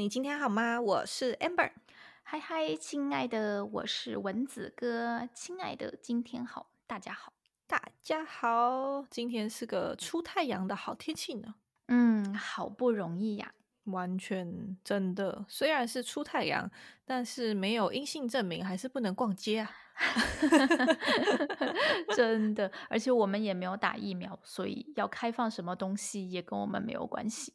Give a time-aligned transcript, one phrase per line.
[0.00, 0.80] 你今天好吗？
[0.80, 1.70] 我是 Amber。
[2.22, 5.28] 嗨嗨，亲爱的，我是蚊子哥。
[5.34, 7.34] 亲爱的，今天好，大家好，
[7.66, 9.04] 大家好。
[9.10, 11.54] 今天是个出太阳的好天气呢。
[11.88, 13.52] 嗯，好不容易呀，
[13.84, 15.44] 完全真的。
[15.46, 16.70] 虽然是出太阳，
[17.04, 19.70] 但是没有阴性证明，还是不能逛街啊。
[22.16, 27.52] 真的，而且我们也没有打疫苗，所以要开放什么东西也跟我们没有关系。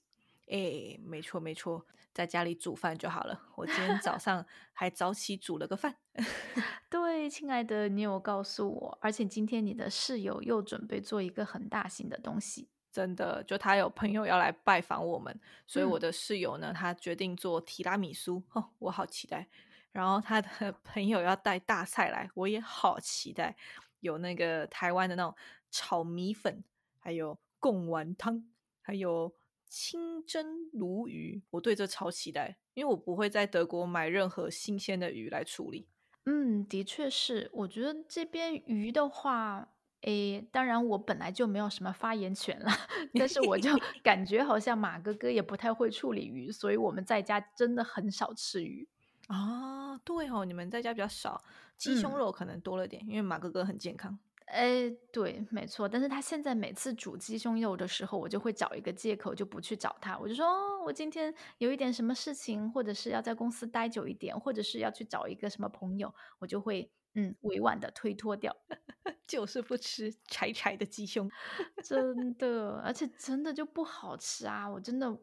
[0.47, 1.83] 哎，没错没错，
[2.15, 3.37] 在家里煮饭就好了。
[3.55, 5.97] 我今天早上还早起煮了个饭。
[6.89, 12.69] 对，亲爱的，你有告诉我，而且今天你的室友又准备做一个很大型的东西。
[12.89, 18.41] 真的，就他有朋友要来拜访我们，所以我的室友呢，他决定做提拉米苏。
[18.53, 19.45] 哦，我好期待。
[19.91, 23.53] 然后他的 朋友要带大菜来，我也好期待。
[23.99, 25.35] 有那个台湾的那种
[25.69, 26.63] 炒米粉，
[26.97, 28.41] 还有贡丸汤，
[28.81, 29.35] 还有。
[29.75, 35.85] 清蒸鲈鱼，我对这超期待，因为我不会在德国买任何新鲜的鱼来处理。
[36.23, 39.67] 嗯，的确是，我觉得这边鱼的话，
[40.03, 42.71] 诶，当然我本来就没有什么发言权了，
[43.15, 43.69] 但是我就
[44.01, 48.87] 感觉好像马哥哥也不太会处理鱼，所以我们在家真的很少吃鱼
[49.27, 49.97] 啊。
[50.05, 51.43] 对哦，你们在家比较少，
[51.75, 54.17] 鸡胸肉可能多了点，因为马哥哥很健康。
[54.45, 55.89] 哎，对，没错。
[55.89, 60.17] 但是他现在每次煮鸡胸肉的时候，我就会找一个借口，就不去找他。
[60.17, 68.55] 我就说，哦，我今天有一点什么事情，或者是要在公司待久一点，或者是要去找一个什么朋友，我就会嗯委婉的推脱掉，
[69.25, 71.29] 就是不吃柴柴的鸡胸，
[71.83, 74.69] 真的，而且真的就不好吃啊！
[74.69, 75.17] 我真的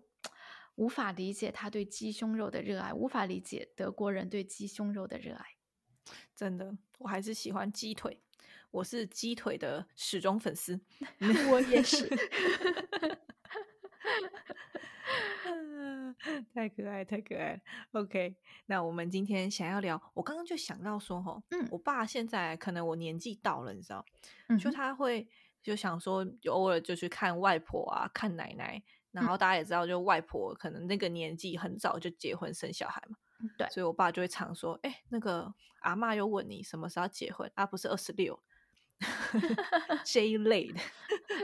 [0.75, 5.45] 无法理解他对鸡胸肉的热爱，无法理解德国人对鸡胸肉的热爱。
[6.35, 8.21] 真的，我还是喜欢鸡腿。
[8.73, 10.81] 我是鸡腿的始终粉丝，
[11.53, 12.09] 我也是，
[16.55, 17.53] 太可爱，太可爱。
[17.53, 17.61] 了。
[17.93, 18.35] OK，
[18.67, 24.03] 那我们今天想要聊，我刚刚就想到说，哈，嗯，我爸现在可能我年纪到了，你知道，
[24.59, 25.29] 就他会
[25.63, 33.19] 就想说，偶尔就去看外婆啊，看奶奶，然后大家也知道，就外婆可能那个年纪很早就结婚生小孩嘛，
[33.59, 38.43] 对，所以我爸就会常说，哎，那个阿妈又问你什么时候结婚，啊，不是二十六。
[40.05, 40.81] 这一类的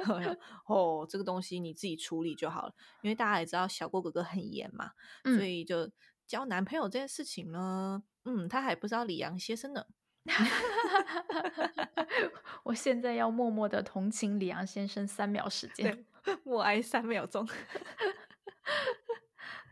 [0.66, 4.92] 哦，这个东西你自己处理就好了，因为大家也知道小郭哥哥很严嘛，
[5.24, 5.90] 所以就
[6.26, 9.84] 交男朋友这件事情呢，嗯，他还不知道李阳先生呢。
[12.64, 16.04] 我现在要默默的同情李阳先生三秒时间，
[16.44, 17.48] 默哀三秒钟。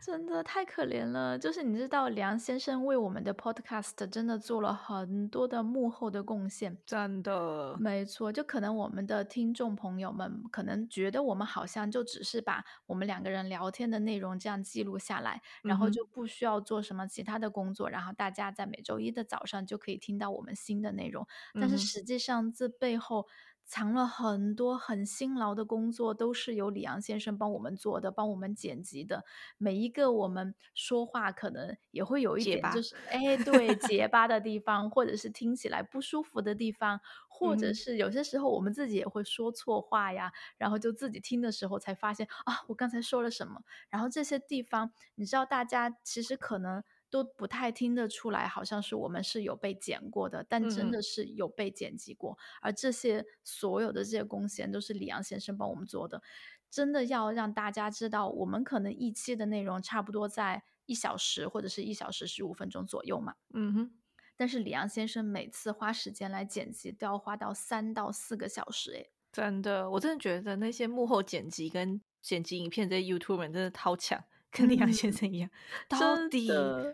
[0.07, 8.31] 真的太可怜了，就是你知道梁先生为我们的 podcast 真的做了很多的幕后的贡献，真的没错。
[8.31, 21.27] 就可能我们的听众朋友们可能觉得我们好像就只是把我们两个人聊天的内容这样记录下来，然后就不需要做什么其他的工作，然后大家在每周一的早上就可以听到我们新的内容。
[21.59, 23.27] 但是实际上这背后。
[23.67, 29.25] 藏了很多很辛劳的工作，都是由李阳先生帮我们做的，帮我们剪辑的。
[29.57, 43.61] 每一个我们说话可能也会有一点，就是哎，对结巴的地方，或者是听起来不舒服的地方，或者是有些时候我们自己也会说错话呀，然后就自己听的时候才发现啊，我刚才说了什么。
[43.89, 46.81] 然后这些地方，你知道，大家其实可能。
[47.09, 52.37] 都不太听得出来，好像是我们是有被剪过的，但真的是有被剪辑过。
[52.61, 56.21] 而这些所有的这些贡献都是李阳先生帮我们做的。
[56.69, 63.35] 真的要让大家知道，我们可能一期的内容差不多在一小时或者是一小时十五分钟左右嘛。
[63.53, 63.91] 嗯哼。
[64.35, 68.91] 但是李阳先生每次花时间来剪辑，都要花到三到四个小时。
[68.91, 74.23] 诶，真的，我真的觉得那些幕后剪辑跟剪辑影片这些 YouTube 真的超强。
[74.51, 75.49] 跟李阳先生一样，
[75.87, 76.49] 到底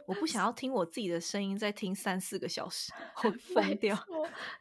[0.05, 3.97] 我不想要 听我自己的声音，再听三四个小时，会 疯掉。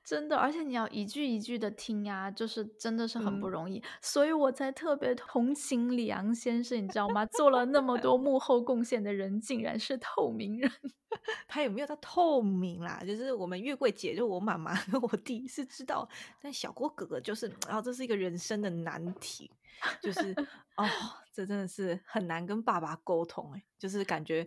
[0.05, 3.83] 真的，而且你要一句一句的听呀，就是真的是很不容易。
[4.01, 7.25] 所以我才特别同情李阳先生，你知道吗？
[7.27, 10.71] 做了那么多幕后贡献的人，竟然是透明人。
[11.47, 13.03] 他有没有到透明啦？
[13.07, 16.09] 就是我们月桂姐，就我妈妈跟我弟是知道，
[16.41, 19.51] 但小郭哥哥就是，然后这是一个人生的难题，
[20.01, 20.35] 就是
[20.77, 20.87] 哦，
[21.33, 24.47] 这真的是很难跟爸爸沟通哎，就是感觉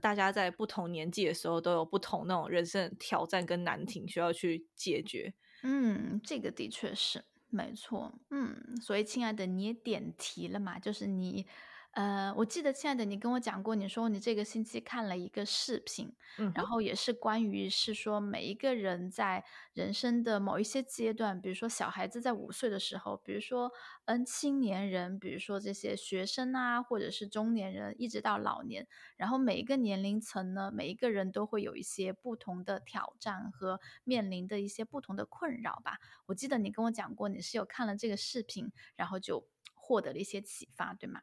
[0.00, 5.34] 大家在不同年纪的时候都有不同那种人生挑战跟难题需要去解决。
[5.62, 8.12] 嗯，这个的确是没错。
[8.30, 10.78] 嗯，所以亲爱的，你也点题了嘛？
[10.78, 11.46] 就是你。
[11.94, 23.70] 呃，我记得亲爱的，你跟我讲过，你说你这个星期看了一个视频，嗯，然后也是关于是说每一个人在人生的某一些阶段，比如说小孩子在五岁的时候，比如说
[24.06, 35.98] 嗯青年人，比如说这些学生啊，或者是中年人，一直到老年，然后每一个年龄层呢，每一个人都会有一些不同的挑战和面临的一些不同的困扰吧。
[36.26, 41.20] 我记得你跟我讲过，你是有看了这个视频，然后就获得了一些启发，对吗？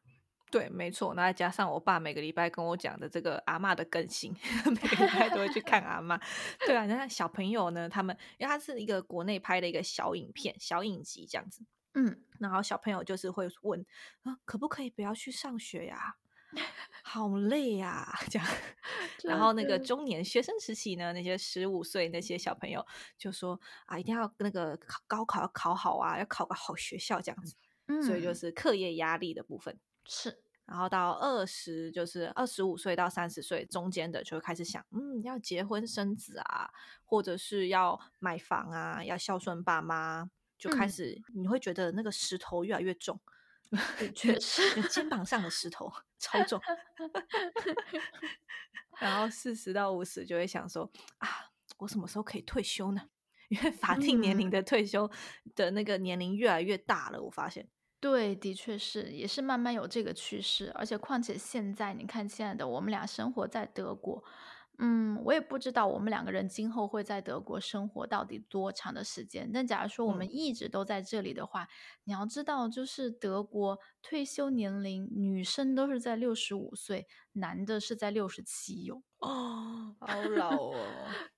[0.52, 1.14] 对，没错。
[1.14, 4.36] 那再加上我爸每个礼拜跟我讲的这个阿嬷的更新，
[4.68, 6.20] 每个礼拜都会去看阿嬷。
[6.66, 11.64] 对啊，那小朋友呢，他们因为他是一个国内拍的一个小影片、小影集这样子，
[11.94, 13.84] 嗯，然后小朋友就是会问
[14.24, 16.16] 啊，可不可以不要去上学呀？
[17.02, 18.46] 好累呀，这样。
[19.24, 22.84] 然后那个中年学生时期呢，那些十五岁那些小朋友
[23.16, 27.56] 就说啊，一定要那个考高考要考好啊，要考个好学校这样子。
[27.88, 29.78] 嗯所以就嗯，是课业压力的部分。
[30.04, 36.70] 是，然后到二十，就是二十五岁到三十岁中间的，就会开始想，嗯，要结婚生子啊，
[37.04, 43.20] 或者是要买房啊，要孝顺爸妈，就开嗯，始你会觉得那个石头越来越重，
[43.98, 46.60] 的确实，肩膀上的石头超重。
[49.00, 51.28] 然后四十到五十就会想说，啊，
[51.78, 53.08] 我什么时候可以退休呢？
[53.48, 54.50] 因为法定年龄嗯。
[54.50, 55.10] 的退休
[55.54, 57.68] 的那个年龄越来越大了，我发现。
[58.02, 64.24] 对，的确是，也是慢慢有这个趋势，而且况且现在你看，亲爱的，我们俩生活在德国，
[64.78, 69.48] 嗯，我也不知道我们两个人今后会在德国生活到底多长的时间。
[69.54, 71.68] 但假如说我们嗯，一直都在这里的话，
[72.02, 80.74] 你要知道，就是德国退休年龄，女生都是在六十五岁，男的是在六十七哟，哦，好老哦，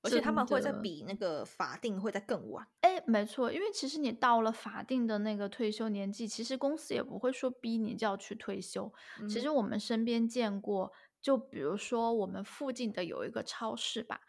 [0.02, 0.72] 而且他们会在。
[0.82, 2.66] 比那个法定会在更晚。
[2.80, 8.92] 哎，没错，因为其实你到了法定的那个退休年纪，其实公司也不会说逼你就要去退休。
[9.28, 10.92] 其嗯实我们身边见过，
[11.22, 14.20] 就比如说我们附近的有一个超市吧，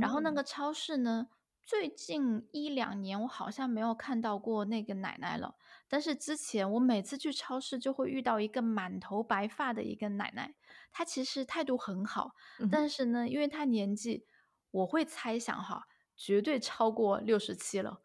[0.00, 1.28] 然后那嗯，个超市呢，
[1.62, 5.54] 最近一两年我好像没有看到过那个奶奶了，
[5.86, 10.54] 但是之前我每次去超市就会遇到一个满头白发的一个奶奶，
[10.92, 14.24] 她其实态度很好，嗯，但是呢，因为他年纪，
[14.70, 15.86] 我会猜想哈。
[16.22, 18.02] 绝对超过六十七了，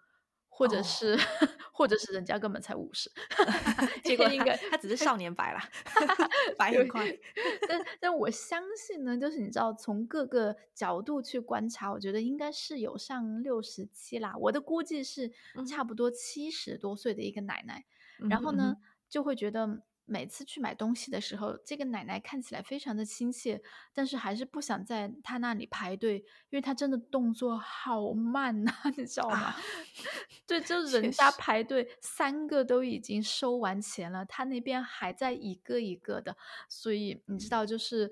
[0.47, 1.17] 或者哦，是
[1.73, 3.11] 或者是人家根本才五十，
[4.05, 5.59] 结果应该他只是少年白了，
[6.57, 7.19] 白很对，快。
[7.67, 15.29] 但但我相信呢，就是你知道从各个角度去观察，我觉得应该是有上六十七啦，我的估计是
[15.67, 17.83] 差不多七十多岁的一个奶奶。
[18.21, 23.61] 嗯然后呢，嗯，就会觉得每次去买东西的时候，这个奶奶看起来非常的亲切，
[23.93, 26.17] 但是还是不想在她那里排队，
[26.49, 29.37] 因为她真的动作好慢呐， 你知道吗？
[29.37, 29.57] 啊，
[30.47, 36.37] 对，就是人家，排队三个都已经收完钱了，她那边还在一个一个的，
[36.69, 38.11] 所以你知道，就是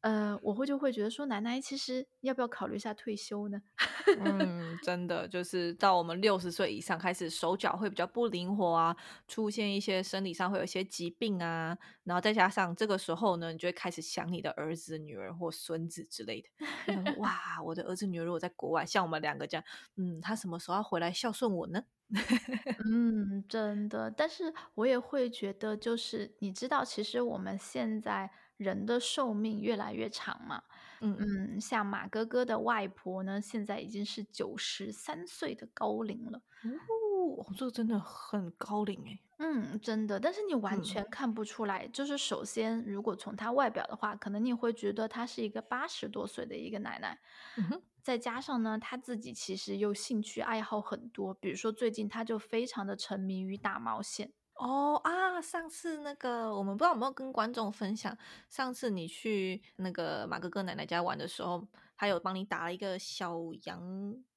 [0.00, 3.60] 呃，我会就会觉得说，奶奶其实要不要考虑一下退休呢？
[4.14, 8.96] 嗯，真的就是到我们六十岁以上，开始手脚会比较不灵活啊，
[9.26, 16.48] 出现一些生理上会有一些疾病啊，然后再加上这个时候呢，你就会开始想你的儿子、女儿或孙子之类的，
[17.18, 19.64] 哇，我的儿子、女儿如果在国外，像我们两个这样，
[19.96, 21.82] 嗯，他什么时候要回来孝顺我呢？
[22.90, 30.62] 嗯，真的，但是我也会觉得，就是你知道，其实我们现在人的寿命越来越长嘛。
[31.00, 36.42] 嗯，嗯，像马哥哥的外婆呢，现在已经是九十三岁的高龄了。
[36.62, 39.20] 哦，这个真的很高龄诶。
[39.38, 41.86] 嗯，真的，但是你完嗯全看不出来。
[41.88, 47.20] 就是首先，如果从她外表的话，可能你会觉得她是一个八十多岁的一个奶奶。
[47.56, 54.32] 嗯，再加上呢，她自己其实又兴趣爱好很多，比如说最近她就非常的沉迷于打毛线。
[54.58, 58.16] 哦啊，上次那个我们不知道有没有跟观众分享，
[58.48, 63.80] 上次你去那个马哥哥奶奶家玩的时候，他有帮你打了一个小羊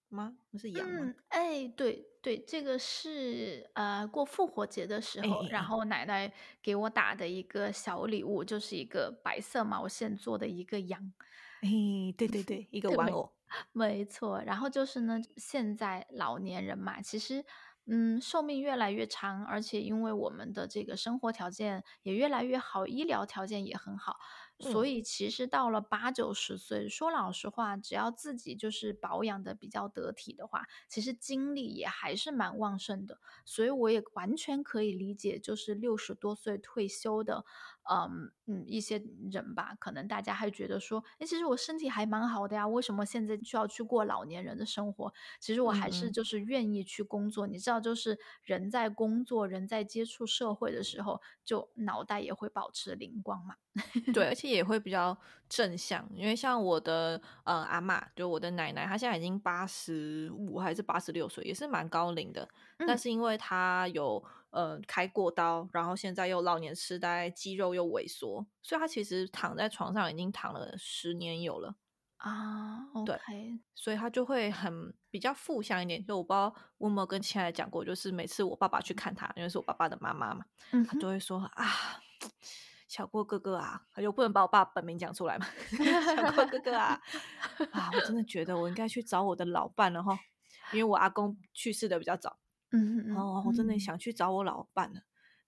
[0.10, 0.36] 吗？
[0.52, 1.00] 不是羊吗？
[1.02, 11.12] 嗯，哎，对对，这个是呃过复活节的时候，哎哎哎然后奶奶给我打的一个小礼物，就是一个白色毛线做的一个羊。
[11.62, 11.70] 哎，
[12.18, 13.32] 对对对，一个玩偶。
[13.74, 17.44] 没错，然后就是呢，现在老年人嘛，其实，
[17.88, 24.18] 嗯，寿命越来越长，而且因为我们的这个生活条件也越来越好，医疗条件也很好，
[24.62, 33.20] 所嗯，以其实到了八九十岁，说老实话，只要自己就是保养的比较得体的话，其实精力也还是蛮旺盛的。
[33.46, 37.44] 所以我也完全可以理解，就是六十多岁退休的，
[37.90, 45.12] 嗯嗯一些人吧，可能大家还觉得说，哎，其实我身体还蛮好的呀，为什么现在需要去过老年人的生活？
[45.40, 47.48] 其实我还是就是愿意去工作。
[47.48, 53.56] 你知道，就是人在工作，人在接触社会的时候，就脑袋也会保持灵光嘛。
[54.14, 55.18] 对，而且也会比较
[55.50, 62.48] 正向，因为像我的呃阿妈，就我的奶奶，她现在已经八十五还是八十六岁，也是蛮高龄的。
[62.80, 71.76] 但是因为她有呃开过刀，然后现在又老年痴呆，肌肉又萎缩，所以她其实躺在床上已经躺了十年有了
[72.18, 72.88] 啊。
[73.06, 73.18] 对，
[73.76, 76.04] 所以她就会很比较负向一点。
[76.06, 80.46] 就我不知道我有没有跟亲爱的讲过，就是每次我爸爸去看她，因为是我爸爸的妈妈嘛，
[80.88, 82.02] 她就会说啊。
[82.92, 85.46] 小郭哥哥啊，就不能把我爸本名讲出来嘛。
[86.14, 87.00] 小郭哥哥啊，
[87.72, 90.20] 啊，我真的觉得我应该去找我的老伴了哈，
[90.74, 92.38] 因为我阿公去世的比较早。
[92.72, 95.00] 嗯嗯哦，我真的想去找我老伴了。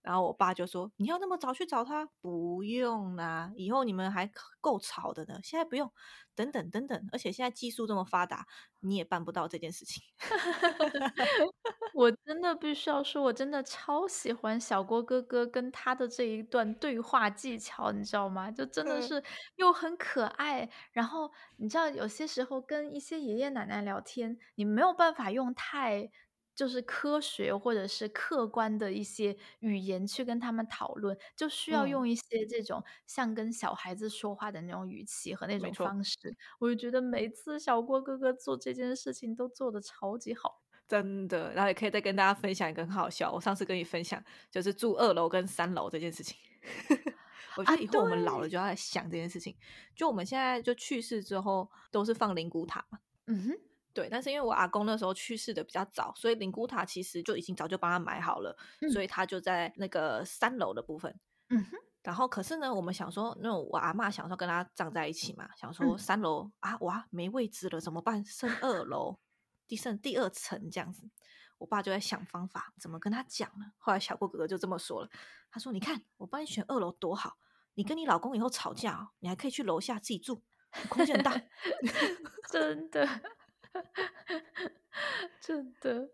[0.03, 2.05] 然后我爸就说：“你要那么早去找他？
[2.21, 4.29] 不用啦，以后你们还
[4.61, 5.39] 够吵的呢。
[5.41, 5.91] 现在不用，
[6.35, 7.09] 等等等等。
[7.11, 8.45] 而且现在技术这么发达，
[8.81, 10.03] 你也办不到这件事情。
[11.95, 18.51] ”我真的必须要说，我真的超喜欢小郭哥哥跟他的这一段对话技巧，你知道吗？
[18.51, 19.23] 就真的是
[19.55, 20.69] 又很可爱。
[20.91, 26.11] 然后你知道，有些时候跟一些爷爷奶奶聊天，你没有办法用太。
[26.55, 36.35] 就是科学或者是客观的一些语言去跟他们讨论，就需要用一些这种像跟小孩子说话的那种语气和那种方式。
[36.59, 41.51] 我就觉得每次小郭哥哥做这件事情都做的超级好，真的。
[41.53, 46.37] 然后也可以再跟大家分享一个很好笑，我上次跟你分享就是住二楼跟三楼这件事情。
[47.57, 49.55] 我觉得以后我们老了就要来想这件事情。
[49.95, 53.72] 就我们现在就去世之后都是放灵骨塔嘛，嗯哼。
[53.93, 58.57] 对，但是因为我阿公那时候去世的比较早，所以灵骨塔其实就已经早就帮他买好了，
[58.91, 61.19] 所以他就在那个三楼的部分。
[61.49, 61.77] 嗯哼。
[62.01, 68.25] 然后可是呢，我们想说，那我阿妈想说跟他葬在一起嘛，想说三楼啊，哇，没位置了，怎么办？
[68.25, 69.19] 升二楼，
[69.67, 71.09] 第剩第二层这样子。
[71.59, 73.71] 我爸就在想方法，怎么跟他讲呢？
[73.77, 75.09] 后来小郭哥哥就这么说了，
[75.49, 77.37] 他说：“你看，我帮你选二楼多好，
[77.75, 80.43] 你跟你老公以后吵架，你还可以去楼下自己住，
[80.89, 81.31] 空间很大。
[82.51, 83.07] ”真的。
[85.41, 86.09] 真的，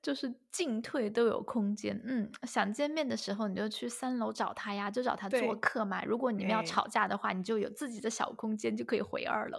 [0.00, 2.00] 就是进退都有空间。
[2.04, 6.04] 嗯，想见面的时候，你就去三楼找他呀，就找他做客嘛。
[6.04, 9.58] 如果你们要吵架的话，你就有自己的小空间，就可以回二楼。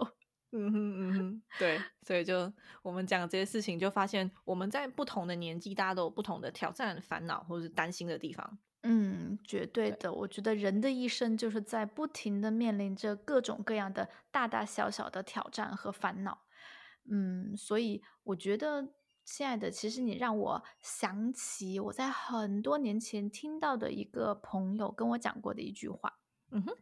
[0.56, 8.58] 嗯哼嗯哼，对，所以就我们讲这些事情，就发现我们在不同的年纪，大家都有不同的挑战、烦恼或者是担心的地方。
[8.84, 10.12] 嗯，绝对的。
[10.12, 16.42] 我觉得人的一生就是在不停的面临着各种各样的大大小小的挑战和烦恼。
[17.10, 18.94] 嗯，所以我觉得，
[19.24, 26.18] 亲爱的，其实你让我想起我在很多年前听到的一个朋友跟我讲过的一句话。
[26.50, 26.76] 嗯哼，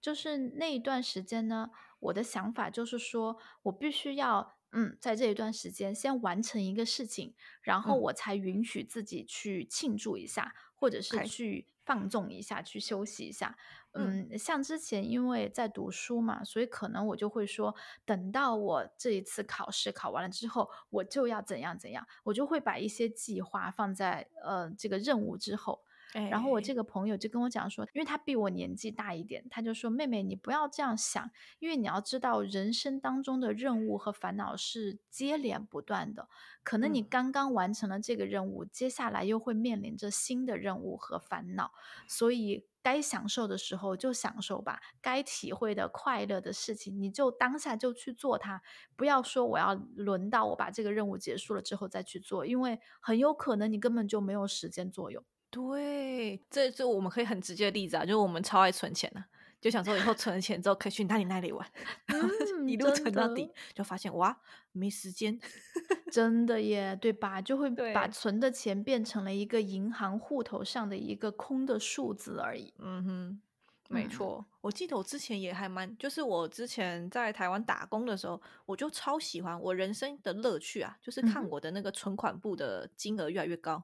[0.00, 13.56] 就是那一段时间呢，我的想法就是说，我必须要，嗯，在这一段时间先完成一个事情，然后我才允许自己去庆祝一下，或者是去放纵一下，去休息一下。
[13.92, 17.74] 嗯，像之前因为在读书嘛，所以可能我就会说，
[18.04, 25.84] 等到我这一次考试考完了之后，我就要怎样怎样，我就会把一些计划放在呃这个任务之后。
[26.30, 36.28] 然后我这个朋友就跟我讲说，因为他比我年纪大一点，他就说：“妹妹，你不要这样想，因为你要知道，人生当中的任务和烦恼是接连不断的。
[36.62, 41.72] 可能你刚刚完成了这个任务，接下来又会面临着新的任务和烦恼，
[42.08, 48.60] 所以。”该享受的时候就享受吧，该体会的快乐的事情，你就当下就去做它，
[48.94, 55.24] 不要说我要轮到我把这个任务结束了之后再去做，因为很有可能你根本就没有时间作用。
[55.54, 59.22] 对，这这我们可以很直接的例子啊，就是我们超爱存钱的。
[59.60, 61.66] 就想说以后存了钱之后可以去哪里哪里玩，
[62.66, 64.38] 一路存到底，就发现哇
[64.72, 65.40] 没时间，
[66.12, 67.40] 真的耶，对吧？
[67.40, 72.74] 就会把存的钱变成了一个银行户头上的一个空的数字而已。
[72.78, 73.40] 嗯哼，
[73.88, 74.44] 没错。
[74.60, 83.82] 我记得我之前也还蛮，就是我之前在台湾打工的时候，我就超喜欢我人生的乐趣啊，就是看我的那个存款簿的金额越来越高。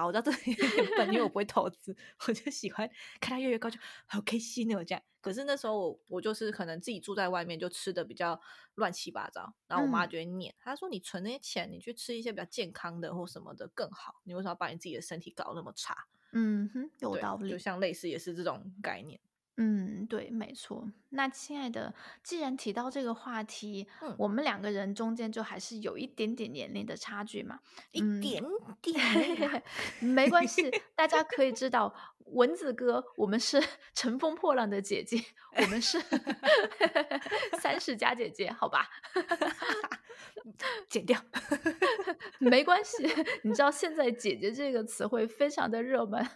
[0.00, 1.94] 好，我知道这里 有点笨，因为我不会投资，
[2.26, 2.88] 我就喜欢
[3.20, 4.82] 看它越越高，就好开心哦。
[4.82, 8.40] 这样，可是那时候我我就是可能自己住在外面，就吃的比较
[8.76, 15.94] 乱七八糟，然后我妈就会念，她说：“你存那些钱，你去吃一些比较健康的或什么的更好，你为什么要把你自己的身体搞那么差？”
[16.32, 19.20] 嗯哼，有道理，就像类似也是这种概念。
[19.56, 20.90] 嗯，对，没错。
[21.10, 27.60] 那亲爱的，既然提到这个话题，嗯，我们两个人中间就还是有一点点年龄的差距嘛。
[27.92, 28.42] 一嗯，点
[28.80, 29.62] 点，
[30.00, 31.94] 没关系，大家可以知道，
[32.26, 35.22] 蚊子哥，我们是 乘风破浪的姐姐，
[35.56, 36.00] 我们是
[37.60, 38.88] 三十加姐姐，好吧？
[40.88, 41.20] 剪掉。
[42.38, 43.06] 没关系，
[43.42, 46.26] 你知道现在“姐姐”这个词汇非常的热门，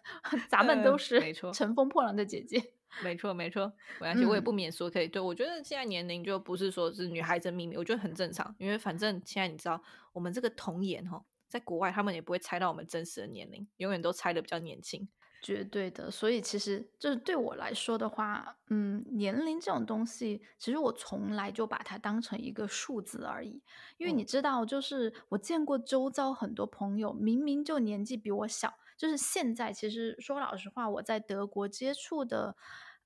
[0.49, 2.73] 咱们都嗯是乘风破浪的姐姐。
[3.03, 3.67] 没错，没错，
[4.01, 5.09] 没关系，我也嗯不免说可以。
[5.09, 9.81] 对我觉得现在年龄就不是说是女孩子的秘密，我觉得很正常，因为反正现在你知道，
[10.13, 15.09] 我们这个童颜哈，在国外他们也不会猜到我们真实的年龄，永远都猜的比较年轻。
[15.43, 23.63] 绝对的，所以其实就是对我来说的话，嗯，年龄这种东西，其实我从来就把它当成一个数字而已。
[23.99, 32.57] 因为你嗯知道，就是我见过周遭很多朋友，明明就年纪比我小，就是现在其实说老实话，我在德国接触的，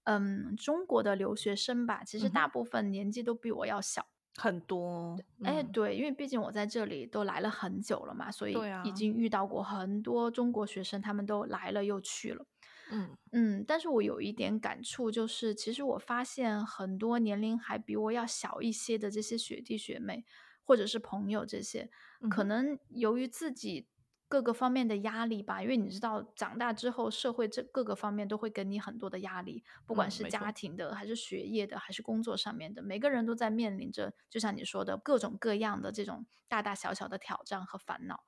[0.04, 4.06] 嗯，中国的留学生吧，其实大部分年纪都比我要小。
[4.36, 8.54] 很多，哎，嗯，对，因为毕竟我在这里都来了很久了嘛，所以
[8.84, 12.46] 已经遇到过很多中国学生，他们都来了又去了。
[12.92, 13.16] 嗯。
[13.32, 20.24] 嗯，但是我有一点感触，就是其实我发现很多年龄还比我要小一些的这些学弟学妹，
[20.62, 21.90] 或者是朋友这些，
[22.30, 23.88] 可能由于自己
[24.28, 38.24] 各个方面的压力吧，因为你知道，长大之后社会这各个方面都会给你很多的压力，不管是家庭的，还是学业的，还是工作上面的，每个人都在面临着，就像你说的各种各样的这种大大小小的挑战和烦恼。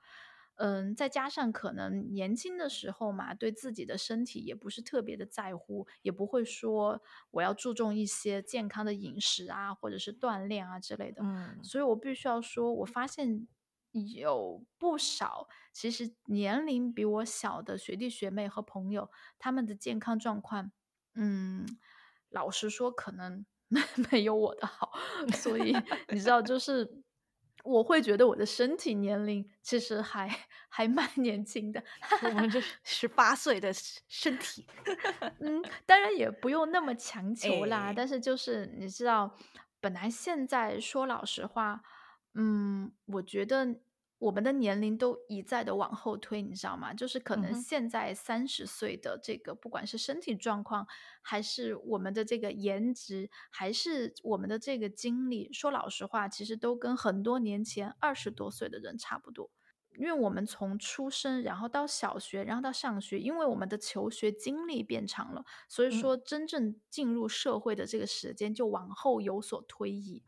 [0.57, 11.23] 嗯，再加上可能年轻的时候嘛，对自己的身体也不是特别的在乎，也不会说我要注重一些健康的饮食啊，或者是锻炼啊之类的。
[11.23, 13.49] 嗯所以我必须要说，我发现
[13.93, 20.71] 有不少其实年龄比我小的学弟学妹和朋友，他们的健康状况，
[21.15, 21.67] 嗯，
[22.29, 23.81] 老实说，可能没
[24.11, 24.93] 没有我的好。
[25.35, 25.75] 所以
[26.09, 27.03] 你知道，就是
[27.65, 30.29] 我会觉得我的身体年龄其实还
[30.69, 31.83] 还蛮 年轻的。
[32.23, 34.67] 我们这十八岁的身身体，
[35.41, 39.37] 嗯，当然也不用那么强求啦，哎但是就是你知道，
[39.81, 41.83] 本来现在说老实话，
[42.35, 43.81] 嗯，我觉得
[44.19, 46.93] 我们的年龄都一再的往后推，你知道吗？
[46.95, 50.87] 就是可能嗯哼现在三十岁的这个，不管是身体状况，
[51.23, 59.51] 还是我们的这个颜值，还是我们的这个经历，说老实话，其实都跟很多年前二十多岁的人差不多。
[59.97, 70.23] 因为我们从出生，然后到小学，然后到上学，因为我们的求学经历变长了，所以嗯说真正进入社会的这个时间就往后有所推移。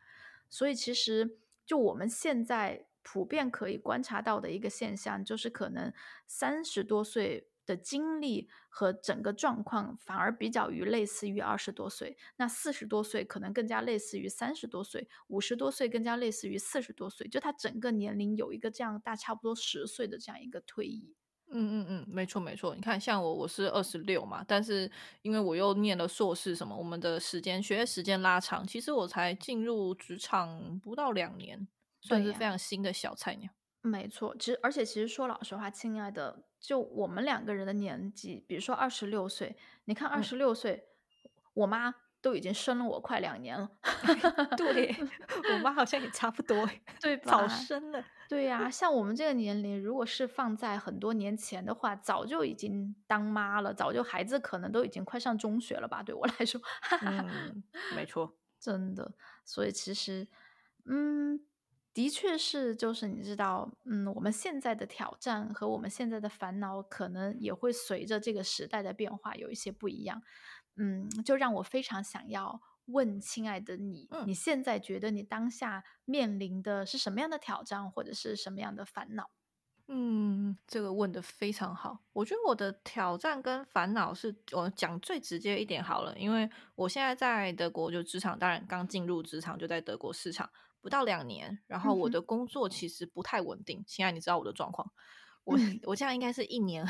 [0.50, 1.38] 所以其实
[1.72, 5.90] 就我们现在普遍可以观察到的一个现象，就是可能
[6.26, 21.14] 三十多岁的经历和整个状况反而比较于类似于二十多岁，那四十多岁可能更加类似于三十多岁，五十多岁更加类似于四十多岁，就他整个年龄有一个这样大差不多十岁的这样一个推移。
[21.54, 22.74] 嗯嗯嗯，没错没错。
[22.74, 24.90] 你看，像我我是二十六嘛，但是
[25.22, 31.68] 因为我又念了硕士，什么我们的时间学业时间拉长，其实我才进入职场不到两年，
[32.00, 33.50] 算是非常新的小菜鸟。
[33.82, 40.84] 没错，其实而且其实说老实话，亲爱的，就我们两个人的年纪，比如说二十六岁，你看二嗯十六岁，
[41.54, 43.68] 我妈都已经生了我快两年了，
[44.56, 44.94] 对，
[45.52, 47.46] 我妈好像也差不多欸， 对早？
[47.48, 48.02] 生了。
[48.28, 56.02] 对呀，像我们这个年龄，如果是放在很多年前的话，早就已经当妈了，早就孩子可能都已经快上中学了吧？
[56.02, 56.58] 对我来说，
[57.02, 58.38] 嗯，没错。
[58.58, 59.14] 真的。
[59.44, 60.28] 所以其实，
[60.86, 61.40] 嗯，
[61.92, 70.22] 的确是，就是你知道，嗯，我们现在的挑战和我们现在的烦恼，可能也会随着这个时代的变化有一些不一样。
[70.76, 79.30] 嗯，就让我非常想要问亲爱的你，嗯你现在觉得你当下面临的是什么样的挑战，或者是什么样的烦恼？
[79.88, 81.98] 嗯，这个问的非常好。
[82.12, 90.48] 我觉得我的挑战跟烦恼是，我讲最直接一点好了，因为我现在在德国就职场，当然刚进入职场就在德国市场
[90.80, 93.84] 不到两年，然后我的工作其实不太稳定。
[93.86, 94.90] 现在你知道我的状况，
[95.44, 96.86] 我嗯我这样应该是一年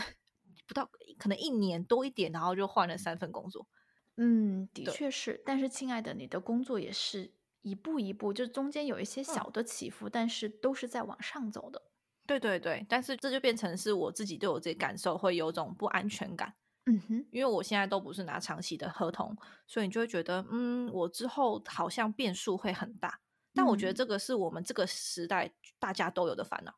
[0.73, 3.69] 不到，可能一年多一点，然后就换了三份工作。
[4.17, 5.43] 嗯，的确是。
[5.45, 11.83] 但是，亲爱的，你的工作也是一步一步，就中间有一些小的起伏，但是都是在往上走的。
[12.27, 16.55] 对对对，但是这就变成是我自己对我自己感受会有种不安全感。
[16.87, 23.21] 嗯哼，因为我现在都不是拿长期的合同，所以你就会觉得，嗯，我之后好像变数会很大。
[23.55, 26.75] 但我觉得嗯这个是我们这个时代大家都有的烦恼，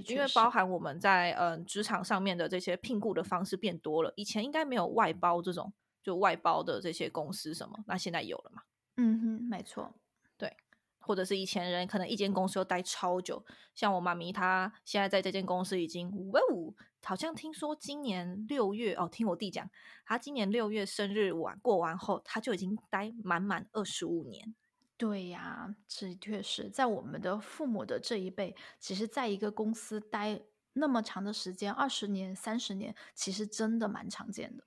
[0.00, 8.62] 因为包含我们在嗯、呃职场上面的这些聘雇的方式变多了，以前应该没有外包这种，就外包的这些公司什么，那现在有了嘛？
[8.96, 9.94] 嗯哼，没错。
[10.36, 10.54] 对
[10.98, 19.70] 或者是以前人可能一间公司要待超久，像我妈咪，她现在在这间公司已经哇哦，好像听说今年六月哦，听我弟讲，
[20.04, 24.54] 他今年六月生日晚过完后，他就已经待满满二十五年。
[24.98, 30.40] 对呀，这确实在我们的父母的这一辈，其实在一个公司待
[30.72, 34.64] 那么长的时间，二十年、三十年，其实真的蛮常见的。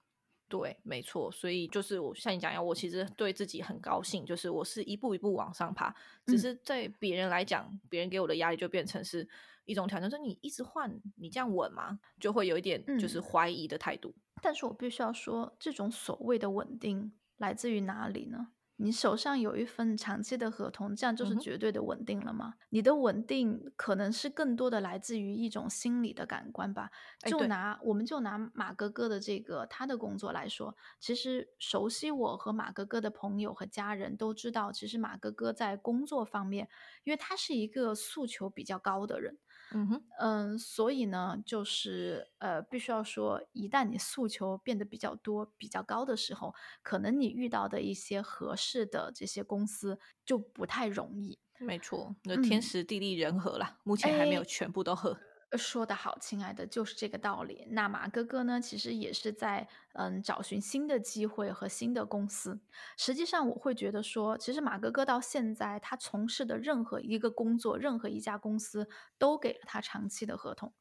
[0.48, 5.94] 对，没错，所以就是我像你讲一样，我其实对自己很高兴，就是我是一步一步往上爬，
[6.26, 9.28] 只是在别人来讲，别人给我的压力就变成是
[9.66, 12.00] 一种挑战，说你一直换，你这样稳吗？
[12.20, 14.16] 就会有一点就是怀疑的态度。
[14.42, 18.48] 但是我必须要说，这种所谓的稳定来自于哪里呢？
[18.82, 22.54] 你手上有一份长期的合同，这样就是绝对的稳定了吗？
[22.70, 26.90] 你的稳定可能是更多的来自于一种心理的感官吧。
[27.28, 36.70] 就拿我们就拿马哥哥的这个他的工作来说，其实熟悉我和马哥哥的朋友和家人都知道，其实马哥哥在工作方面，
[37.04, 39.38] 因为他是一个诉求比较高的人。
[39.72, 51.40] 嗯哼，嗯，所以呢，就是呃，必须要说，一旦你诉求变得比较多、比较高的时候，可能你遇到的一些合适的这些公司就不太容易。
[51.62, 55.18] 没错，那天时地利人和啦，目前还没有全部都合。
[55.58, 57.66] 说得好，亲爱的，就是这个道理。
[57.72, 62.62] 那马哥哥呢，其实也是在嗯找寻新的机会和新的公司。
[62.98, 70.74] 实际上，我会觉得说，其实马哥哥到现在他从事的任何一个工作，任何一家公司都给了他长期的合同。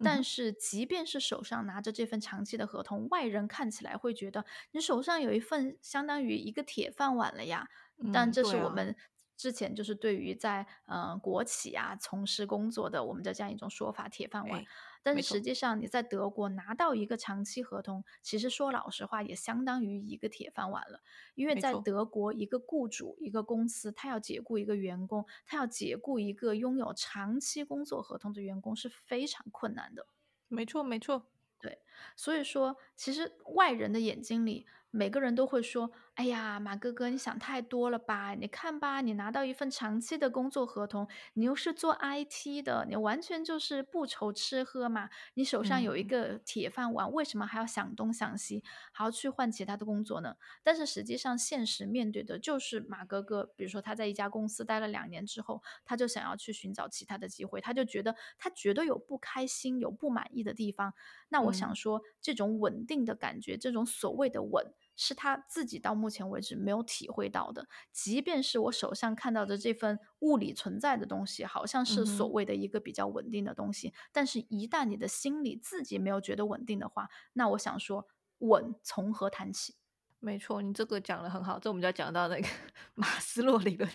[0.00, 7.68] 但是，即便是手上拿着这份长期的合同，外人看起来会觉得你手上有一份相当于一个铁饭碗了呀。
[8.10, 8.96] 但这是我们。
[9.36, 14.64] 之前就是对于在嗯国企啊从事工作的我们的这样一种说法铁饭碗，
[15.02, 21.00] 但是实际上你在德国拿到一个长期合同，其实说老实话也相当于一个铁饭碗了，
[21.34, 30.06] 因为在德国一个雇主一个公司他要解雇一个员工，他要解雇一个拥有长期工作合同的员工是非常困难的。
[30.48, 31.80] 没错，没错，对，
[32.16, 34.66] 所以说其实外人的眼睛里。
[34.96, 38.34] 每个人都会说：“哎呀，马哥哥，你想太多了吧？
[38.34, 45.10] 你看吧，你拿到一份长期的工作合同，你又是做 IT 的，你完全就是不愁吃喝嘛。
[45.34, 50.36] 你手上有一个铁饭碗，为什么还要想东想西，还要去换其他的工作呢？
[50.62, 53.52] 但是实际上，现实面对的就是马哥哥。
[53.56, 60.94] 比如说，他在一家公司待了两年之后，他就想要去寻找其他的机会，他就觉得他觉得有不开心、有不满意的地方。
[61.28, 78.06] 那我想说，这种稳定的感觉，这种所谓的稳。”是他自己到目前为止没有体会到的，即便是我手上看到的这份物理存在的东西，好像是所谓的一个比较稳定的东西，但是一旦你的心里自己没有觉得稳定的话，那我想说，
[78.38, 79.74] 稳从何谈起？
[80.20, 82.48] 没错，你这个讲的很好，这我们就要讲到那个
[82.94, 83.90] 马斯洛理论，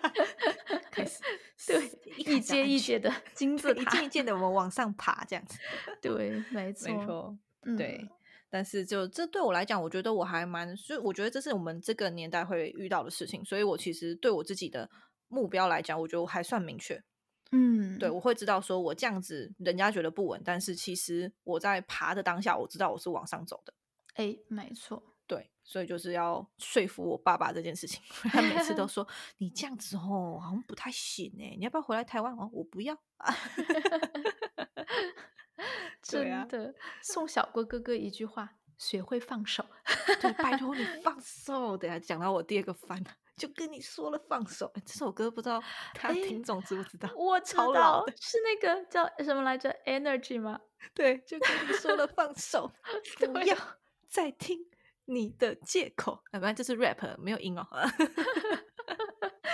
[0.90, 1.20] 开始
[1.66, 5.58] 对一阶一阶的金字塔，一件一件的我们往上爬，这样子，
[6.00, 7.38] 对，没错，没错，
[7.76, 8.08] 对。
[8.50, 13.44] 但是，就这对我来讲，我觉得我还蛮，所以我觉得这是我们这个年代会遇到的事情。
[13.44, 14.90] 所以我其实对我自己的
[15.28, 17.00] 目标来讲，我觉得我还算明确。
[17.52, 23.72] 嗯，对，我会知道说我这样子，人家觉得不稳，但是其实我在爬的当下，我知道我是往上走的。
[24.14, 28.02] 哎，没错，对，所以就是要说服我爸爸这件事情。
[28.30, 29.06] 他每次都说
[29.38, 32.50] 你这样子哦，好像不太行哎，你要不要回来台湾哦？
[32.52, 32.96] 我不要。
[36.02, 39.64] 真的，送小郭哥哥一句话：学会放手。
[40.20, 41.76] 对，拜托你 放手。
[41.76, 43.02] 等下讲到我第二个番，
[43.36, 44.72] 就跟你说了放手。
[44.84, 45.62] 这首歌不知道
[45.94, 47.10] 他听众知不知道？
[47.16, 50.60] 我知道，是那个叫什么来着？Energy 吗？
[50.94, 52.72] 对，就跟你说了放手，
[53.18, 53.56] 不要
[54.08, 54.58] 再听
[55.04, 56.22] 你的借口。
[56.32, 57.66] 要不然这是 rap，没有音哦。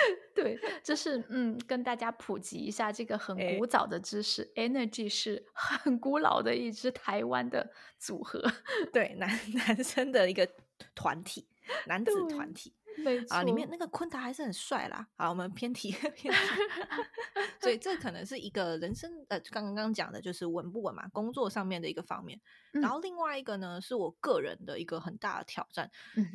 [0.35, 4.53] 对，这是嗯，跟大家普及一下这个很古早的知识。
[4.55, 8.43] Energy 是 很古老的一支台湾的组合，
[8.93, 9.29] 对，男
[9.67, 10.49] 男生的一个
[10.95, 11.49] 团体，
[11.87, 12.75] 男子团体。
[13.29, 15.07] 啊，里面那个昆达还是很帅啦。
[15.17, 16.31] 好，我们偏题偏题。
[17.61, 22.41] 所以这可能是一个人生呃，刚刚讲的就是稳不稳嘛，工作上面的一个方面。
[22.73, 25.91] 然后另外一个呢，是我个人的一个很大的挑战，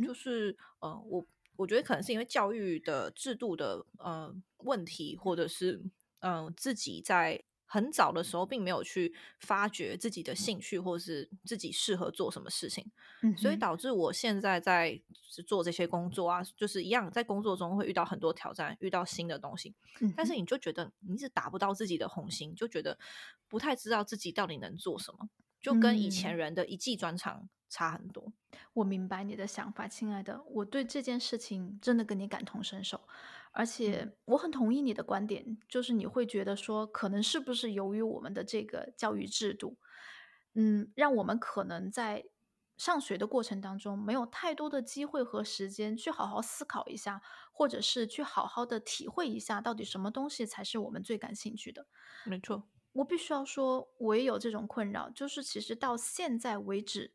[0.05, 1.25] 就是呃，我。
[1.61, 5.79] 我觉得可能是因为教育的制度的呃问题，或者是
[6.19, 12.91] 嗯自己在很早的时候并没有去发掘自己的兴趣，或者是自己适合做什么事情，
[13.37, 14.99] 所以导致我现在在
[15.47, 19.73] 做这些工作啊，就是一样在工作中会遇到很多挑战，遇到新的东西，
[20.17, 22.97] 但是你就觉得你是达不到自己的红心，就觉得
[23.47, 25.29] 不太知道自己到底能做什么。
[25.61, 28.33] 就跟以前人的一技专长差很多。
[28.73, 33.07] 我明白你的想法，亲爱的，我对这件事情真的跟你感同身受，
[33.51, 39.77] 而且我很同意你的观点，就是你会觉得说，可能是不是由于我们的这个教育制度，
[40.53, 42.25] 嗯，让我们可能在
[42.77, 47.21] 上学的过程当中没有太多的机会和时间去好好思考一下，
[47.51, 51.85] 或者是去好好的体会一下，到底什么东西才是我们最感兴趣的。
[52.23, 57.13] 没错，我必须要说，我也有这种困扰，就是其实到现在为止。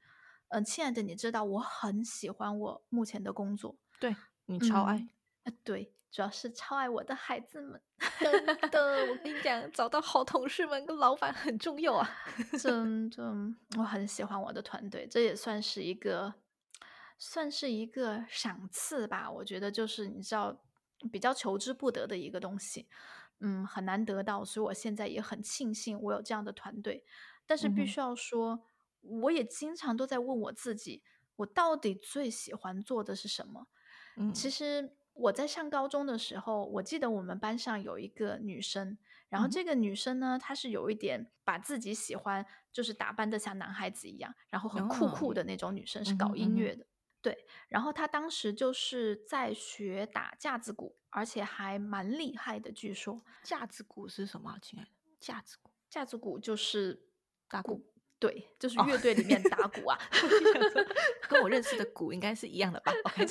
[0.48, 5.08] 嗯，亲爱的，你知道我很喜欢我目前的工作，对你超爱，
[5.42, 7.82] 啊，对，主要是超爱我的孩子们，
[8.20, 12.08] 真的，我跟你 讲，找到好同事们跟老板很重要啊，
[12.60, 13.34] 真的，
[13.76, 16.32] 我很喜欢我的团队，这也算是一个，
[17.18, 20.56] 算是一个赏赐吧，我觉得就是你知道，
[21.10, 22.86] 比较求之不得的一个东西，
[23.40, 27.04] 嗯，很难得到，所以我现在也很庆幸我有这样的团队，
[27.46, 28.64] 但是必须要说。
[29.08, 31.00] 我也经常都在问我自己，
[31.36, 33.68] 我到底最喜欢做的是什么？
[34.16, 46.84] 嗯，其实我在上高中的时候，我记得我们班上有一个女生，然后这个女生呢，她是有一点把自己喜欢就是打扮的像男孩子一样，然后很酷酷的那种女生，是搞音乐的。
[47.26, 52.70] 对，然后他当时就是在学打架子鼓，而且还蛮厉害的。
[52.70, 54.90] 据说架子鼓是什么，亲爱的？
[55.18, 57.08] 架子鼓，架子鼓就是
[57.48, 57.84] 打鼓。
[58.20, 59.98] 对，就是乐队里面打鼓啊，
[61.28, 62.92] 跟我认识的鼓应该是一样的吧？
[63.04, 63.26] OK，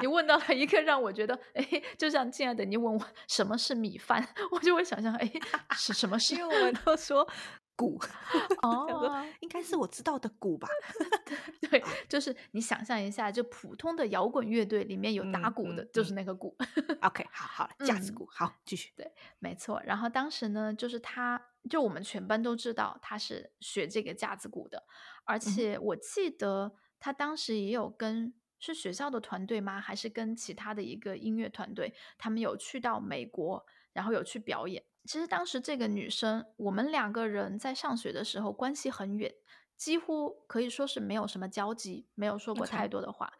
[0.00, 5.30] 你问到了一个让我觉得，哎，就像亲爱的，你问我什么是米饭， 我就会想象，哎，
[5.76, 6.16] 是什么？
[6.32, 7.28] 因为我们都说。
[7.76, 8.00] 鼓
[8.62, 10.68] 哦，应该是我知道的鼓吧？
[11.70, 16.56] 对，就是你想象一下，就普通的摇滚乐队里面有打鼓的，就是那个鼓。
[17.02, 18.92] OK，好好，架子鼓，好，继续。
[18.96, 19.82] 对，没错。
[19.84, 24.84] 然后当时呢，就是他，就我们全班都知道他是学这个架子鼓的，
[25.24, 29.80] 而且我记得他当时也有跟是学校的团队吗？
[29.80, 31.92] 还是跟其他的一个音乐团队？
[32.16, 34.84] 他们有去到美国，然后有去表演。
[35.06, 39.34] 其实当时这个女生，我们两个人在上学的时候关系很远，
[39.76, 43.32] 几乎可以说是没有什么交集，没有说过太多的话。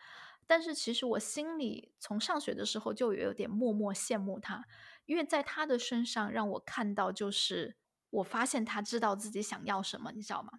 [0.46, 4.62] 但是其实我心里从上学的时候就有点默默羡慕她，
[5.07, 7.79] 因为在她的身上让我看到，就是
[8.11, 10.50] 我发现她知道自己想要什么，你知道吗？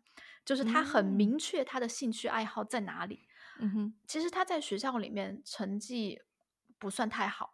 [0.43, 3.27] 就是她很明确她的兴趣爱好在哪里。
[3.59, 6.19] 嗯哼，其实她在学校里面成绩
[6.79, 7.53] 不算太好。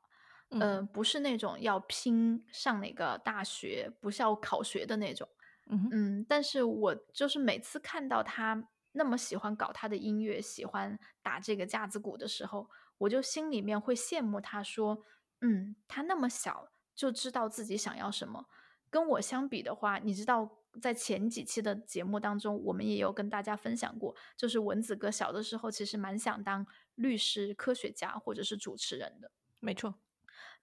[0.51, 5.27] 嗯，不是那种要拼上哪个大学，不是要考学的那种。
[5.67, 15.01] 嗯嗯，但是我就是每次看到他那么喜欢搞他的音乐，喜欢打这个架子鼓的时候，我就心里面会羡慕他，说，
[15.39, 18.45] 嗯，他那么小就知道自己想要什么。
[18.89, 29.31] 跟我相比的话，你知道，在前几期的节目当中，我们也有跟大家分享过，就是蚊子哥小的时候其实蛮想当律师、科学家或者是主持人的。
[29.61, 29.95] 没错。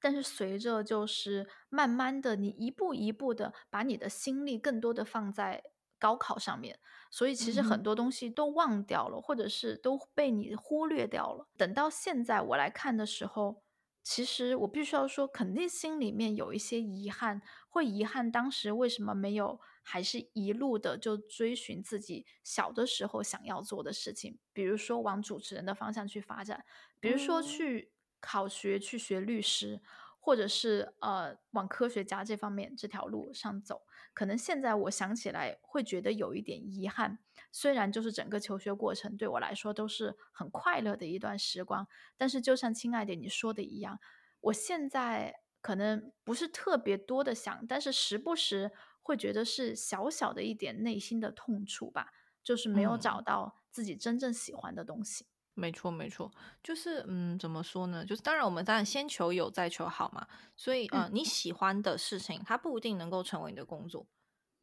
[0.00, 5.62] 但是随着就是慢慢的，你一步一步的把你的心力更多的放在
[5.98, 6.78] 高考上面，
[7.10, 11.48] 所以其实很多东西都忘掉了，或者是都被你忽略掉了。
[11.56, 13.64] 等到现在我来看的时候，
[14.04, 26.64] 其实我必须要说，肯定心里面有一些遗憾，会遗憾当时为什么没有还是一路的就追寻自己小的时候想要做的事情，比如说往主持人的方向去发展，
[27.00, 27.90] 比如说去。
[28.20, 29.80] 考学去学律师，
[30.18, 37.18] 或者是呃往科学家这方面这条路上走，可能现在我想起来会觉得有一点遗憾。
[37.50, 43.98] 虽然就是整个求学过程对我来说都是很快乐的一段时光，但是就像亲爱的你说的一样，
[44.40, 52.10] 我现在可能不是特别多的想，但是时不时会觉得是小小的一点内心的痛楚吧，
[52.42, 55.26] 就是没有找到自己真正喜欢的东西。
[55.58, 56.30] 没错，没错，
[56.62, 58.04] 就是嗯，怎么说呢？
[58.04, 60.26] 就是当然，我们当然先求有，再求好嘛。
[60.56, 64.06] 所以，嗯，你喜欢的事情，它不一定能够成为你的工作。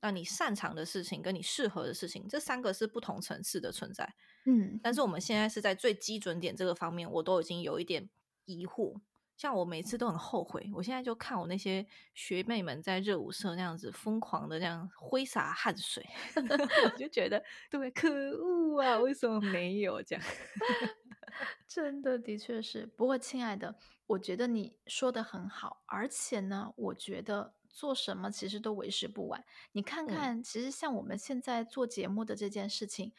[0.01, 4.15] 那你擅长的事情，跟你适合的事情，这三个是不同层次的存在。
[4.45, 8.09] 嗯，但是我们现在是在最基准点这个方面，我都已经有一点
[8.45, 9.01] 疑惑。
[9.37, 16.05] 像我每次都很后悔，我现在就看我那些学妹们在热舞社那样子疯狂的这样挥洒汗水，
[16.85, 18.97] 我就觉得对，可恶啊！
[18.97, 20.25] 为什么没有这样？
[21.67, 22.85] 真的，的确是。
[22.85, 23.75] 不过，亲爱的，
[24.07, 29.43] 我觉得你说的很好，而且呢，我觉得做什么其实都为时不晚。
[29.73, 33.11] 你看看，其实像我们现在做节目的这件事情，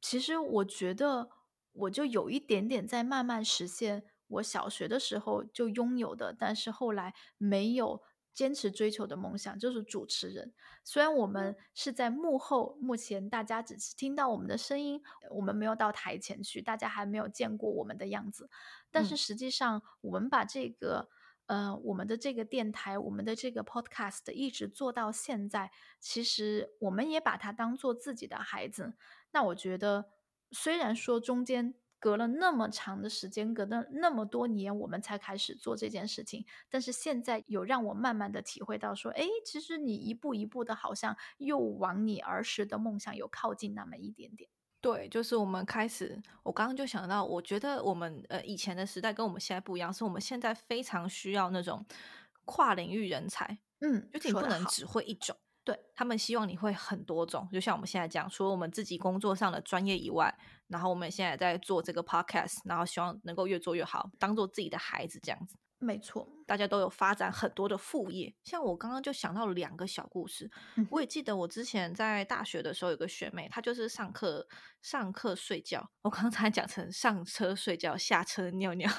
[0.00, 1.28] 其实我觉得
[1.72, 4.04] 我就有一点点在慢慢实现。
[4.28, 10.52] 我小学的时候就拥有的，但是后来没有坚持追求的梦想，就是主持人。
[10.82, 18.50] 虽然我们是在幕后，目前大家只是听到我们的声音，我们没有到台前去，大家还没有见过我们的样子。
[18.90, 21.08] 但是实际上，我们把这个。
[21.46, 28.94] 呃，我们的这个电台，我们的这个 podcast 一直做到现在，其实我们也把它当做自己的孩子。
[29.32, 30.06] 那我觉得，
[30.52, 44.50] 虽然说中间隔了那么长的时间，隔了那么多年，我们才开始做这件事情，但是现在有让我慢慢的体会到，说，哎，其实你一步一步的，好像又往你儿时的梦想有靠近那么一点点。
[44.82, 51.86] 对，就是我们开始，我刚刚就想到，我觉得我们呃以前的时代跟我们现在不一样，是我们现在非常需要那种
[52.44, 60.36] 跨领域人才，嗯，就你不能只会一种，对他们希望你会很多种，就像我们现在讲，除了我们自己工作上的专业以外，
[60.68, 65.56] 然后我们现在在做这个 podcast，然后希望能够越做越好，当做自己的孩子这样子。
[65.84, 70.50] 没错，大家都有发展很多的副业，像我刚刚就想到两个小故事。
[70.90, 74.46] 我也记得我之前在大学的时候有个学妹，她就是上课
[74.80, 78.90] 上课睡觉，我刚才讲成上车睡觉，下车尿尿，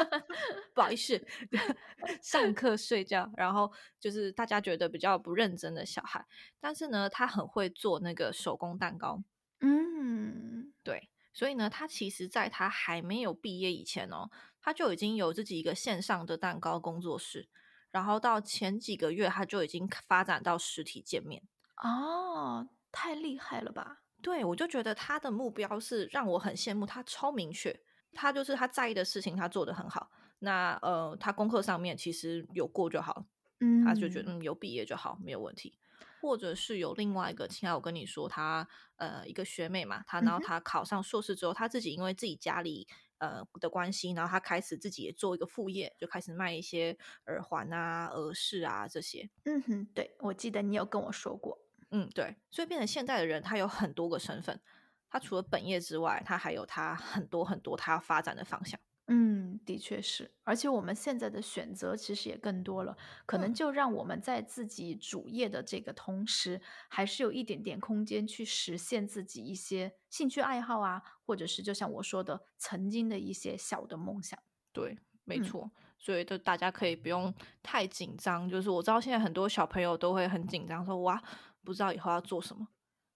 [0.74, 1.22] 不好意思，
[2.22, 6.26] 上课睡觉，然后就是大家觉得比较不认真的小孩，
[6.58, 9.22] 但是呢，她很会做那个手工蛋糕。
[9.60, 14.30] 嗯，对，所以呢，他其实在他还没有毕业以前哦。
[14.64, 17.48] 他就已经有自己一个线上的蛋糕工作室，
[17.90, 21.42] 然后到前几个月他就已经发展到实体见面
[21.82, 24.02] 哦，太厉害了吧？
[24.22, 27.76] 对我就觉得他的目标是让我很羡慕，他超明确，
[28.12, 30.10] 他就是他在意的事情他做的很好。
[30.38, 33.26] 那呃，他功课上面其实有过就好，
[33.60, 35.76] 嗯，他就觉得嗯有毕业就好，没有问题。
[36.22, 42.86] 或者是有另外一个，亲爱，我跟你说，他呃一个学妹嘛，她然后她考上硕士之后，他自己因为自己家里。
[43.18, 49.30] 呃的关系，然后她开始自己也做一个副业，就开始卖一些耳环啊、耳饰啊这些。
[49.44, 51.56] 嗯哼，对，我记得你有跟我说过。
[51.92, 54.60] 嗯，对，所以变成现在的人，他有很多个身份，
[55.08, 58.80] 他除了本业之外，他还有他很多很多他要发展的方向。
[59.06, 74.38] 嗯，的确是，而且我们现在的选择其实也更多了，可能就让我们在自己主业的这个同时，还是有一点点空间去实现自己一些兴趣爱好啊，或者是就像我说的，曾经的一些小的梦想。
[74.72, 78.48] 对，没错，所以就大家可以不用太紧张。
[78.48, 81.22] 就是我知道现在很多小朋友都会很紧张，说哇，
[81.62, 82.66] 不知道以后要做什么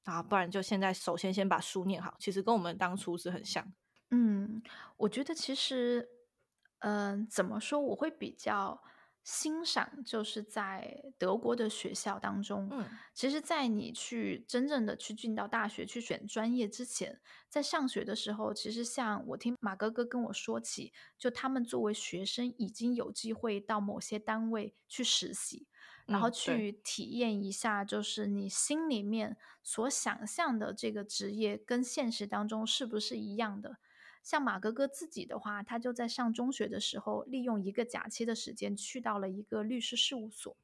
[0.05, 2.14] 啊，不然就现在首先先把书念好。
[2.18, 3.72] 其实跟我们当初是很像。
[4.11, 4.62] 嗯，
[4.99, 6.09] 我觉得其实，
[6.87, 7.81] 嗯，怎么说？
[7.81, 8.81] 我会比较
[9.25, 25.66] 欣赏，就是在德国的学校当中，嗯，其实，在你去真正的去进到大学去选专业之前，在上学的时候，其实像我听马哥哥跟我说起，就他们作为学生已经有机会到某些单位去实习。
[26.07, 33.79] 然后去体验一下，就是你心里面所想象的这个职业跟现实当中是不是一样的。
[34.27, 40.57] 像马哥哥自己的话，他就在上中学的时候，利用一个假期的时间去到了一个律师事务所。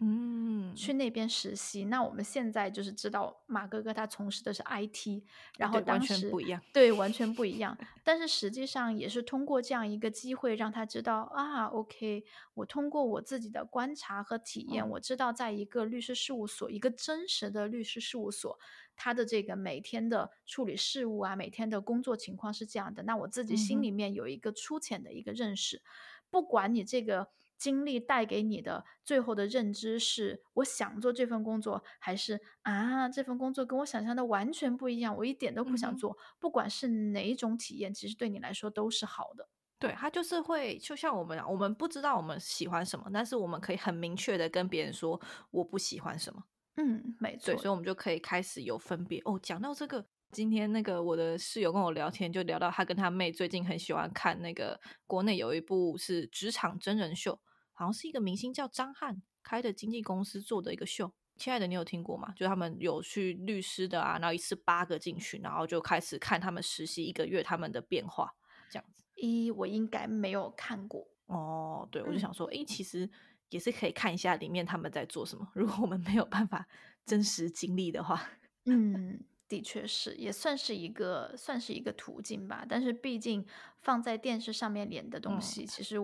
[0.00, 1.86] 嗯，去那边实习。
[1.86, 5.22] 那我们现在就是知道马哥哥他从事的是 IT，
[5.56, 7.78] 然后当时不一样，对，完全不一样。
[8.04, 18.58] 但是实际上也是通过这样一个机会，让他知道啊，OK，我通过我自己的观察和体验，我知道在一个律师事务所，一个真实的律师事务所，
[18.96, 23.02] 他的这个每天的处理事务啊，每天的工作情况是这样的。
[23.02, 25.82] 那我自己心里面有一个粗浅的一个认识，
[26.30, 27.28] 不管你这个。
[27.58, 36.18] 经历带给你的最后的认知是：我想做这份工作，还是啊这份工作跟我想象的完全不一样，我一点都不想做。
[36.38, 39.48] 不管是哪一种体验，其实对你来说都是好的。
[39.78, 45.18] 对他就是会，就像我们，我们不知道我们喜欢什么，但是我们可以很明确的跟别人说
[45.50, 46.44] 我不喜欢什么。
[46.76, 47.56] 嗯，没错。
[47.56, 49.20] 所以我们就可以开始有分别。
[49.24, 57.38] 哦，讲到这个，今天那个我的室友跟我聊天，就聊到他跟他妹最近很喜欢看那个国内有一部是职场真人秀。
[57.78, 62.32] 好像是一个明星叫张翰开的经纪公司做的一个秀，亲爱的，你有听过吗？
[62.34, 68.32] 就他们有去律师的啊，然后一次八个进去，然后就开始看他们实习一个月他们的变化，
[68.70, 69.02] 这样子。
[69.16, 73.06] 咦我应该没有看过哦，对，我就想说，哎，其实
[73.50, 75.48] 也是可以看一下里面他们在做什么。
[75.54, 76.66] 如果我们没有办法
[77.04, 78.28] 真实经历的话，
[78.66, 82.64] 嗯，的确是，也算是一个算是一个途径吧。
[82.68, 83.46] 但是毕竟
[83.80, 85.96] 放在电视上面演的东西，其实。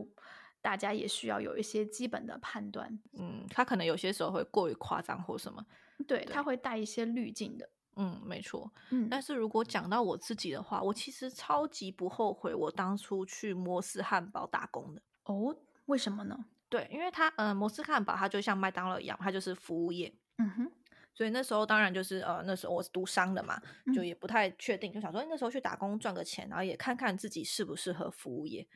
[0.64, 5.66] 大家也需要有一些基本的判断，嗯，他可能有些时候会过于夸张或什么，
[6.07, 15.56] 对他会带一些滤镜的，嗯，没错，嗯，但是如果讲到我自己的话，我其实超级不后悔我当初去摩斯汉堡打工的哦，
[15.87, 16.44] 为什么呢？
[16.73, 20.10] 对，因为他呃摩斯汉堡它就像麦当劳一样，它就是服务业。
[20.38, 20.73] 嗯哼，
[21.12, 23.60] 所以那时候当然就是呃那时候我是读商的嘛，
[23.94, 28.66] 就嗯也不太确定，就想说那时候去打工赚个钱，然后也看看自己适不适合服务业。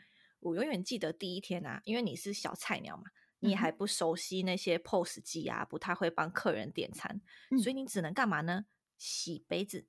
[0.40, 3.05] 我永远记得第一天啊，因为你是小菜鸟嘛，
[3.40, 8.66] 你还不熟悉那些 POS 机啊，不太会帮客人点餐，嗯所以你只能干嘛呢？
[8.99, 9.86] 洗杯子，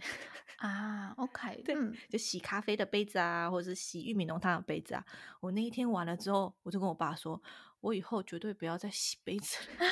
[0.58, 5.04] 啊，OK，对嗯，就洗咖啡的杯子啊，或者是洗玉米浓汤的杯子啊。
[5.40, 7.42] 我那一天完了之后，我就跟我爸说，
[7.80, 9.86] 我以后绝对不要再洗杯子了。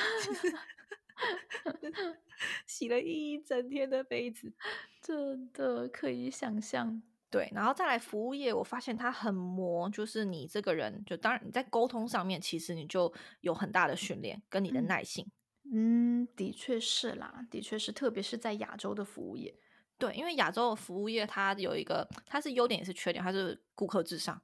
[2.65, 4.53] 洗了一整天的杯子，
[5.01, 7.01] 真的可以想象。
[7.31, 15.29] 对，然后再来服务业，我发现它很磨，就是你这个人，就当然你在沟通上面，其实你就有很大的训练跟你的嗯耐性。
[15.71, 19.55] 嗯，的确是啦，的确是，特别是在亚洲的服务业。
[19.99, 24.41] 对，因为亚洲的服务业它有一个，它是优点也是缺点，它是顾客至上。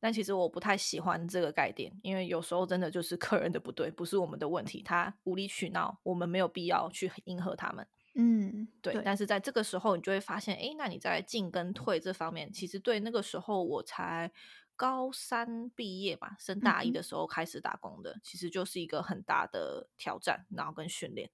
[0.00, 7.86] 但其实我不太喜欢这个概念，因为有时候真的就是客人的不对，不是我们的问题，他无理取闹，我们没有必要去迎合他们。
[8.14, 14.32] 嗯，对，但是在这个时候，你就会发现，哎，那你在进跟退这方面，其实对那个时候我才
[14.76, 21.28] 高三毕业嘛，升大一的时候开始打工的，其实就是一个很大的挑战，然后跟训练。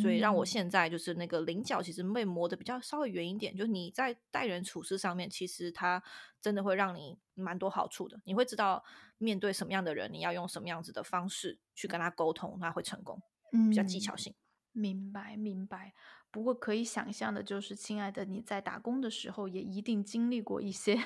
[0.00, 6.02] 所以让我嗯现在就是那个棱角其实被磨得比较稍微圆一点，就是你在待人处事上面，其实它
[6.40, 8.20] 真的会让你蛮多好处的。
[8.24, 8.84] 你会知道
[9.18, 13.20] 面对什么样的人，你要用什么样子的方式去跟他沟通，他会成功，
[13.68, 14.34] 比较技巧嗯性。
[14.72, 15.94] 明白明白。
[16.30, 20.98] 不过可以想象的就是，亲爱的，你在打工的时候也一定经历过一些，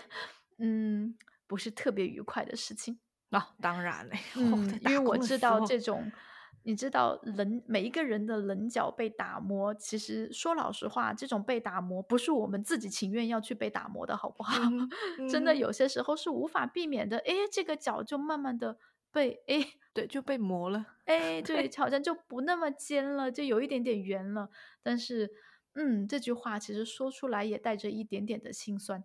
[0.57, 1.15] 嗯，
[1.47, 2.99] 不是特别愉快的事情。
[3.31, 6.11] 哦，当然嘞， 我嗯，因为我知道这种，
[6.65, 14.61] 你知道棱每一个人的棱角被打磨，其实说老实话，这种被打磨不是我们自己情愿要去被打磨的，好不好？
[15.31, 17.19] 真的有些时候是无法避免的。
[17.19, 18.77] 哎，这个角就慢慢的
[19.11, 20.85] 被哎 对就被磨了。
[21.07, 24.51] 哎，对， 好像就不那么尖了，就有一点点圆了。
[24.83, 25.31] 但是，
[25.75, 29.03] 嗯，这句话其实说出来也带着一点点的心酸。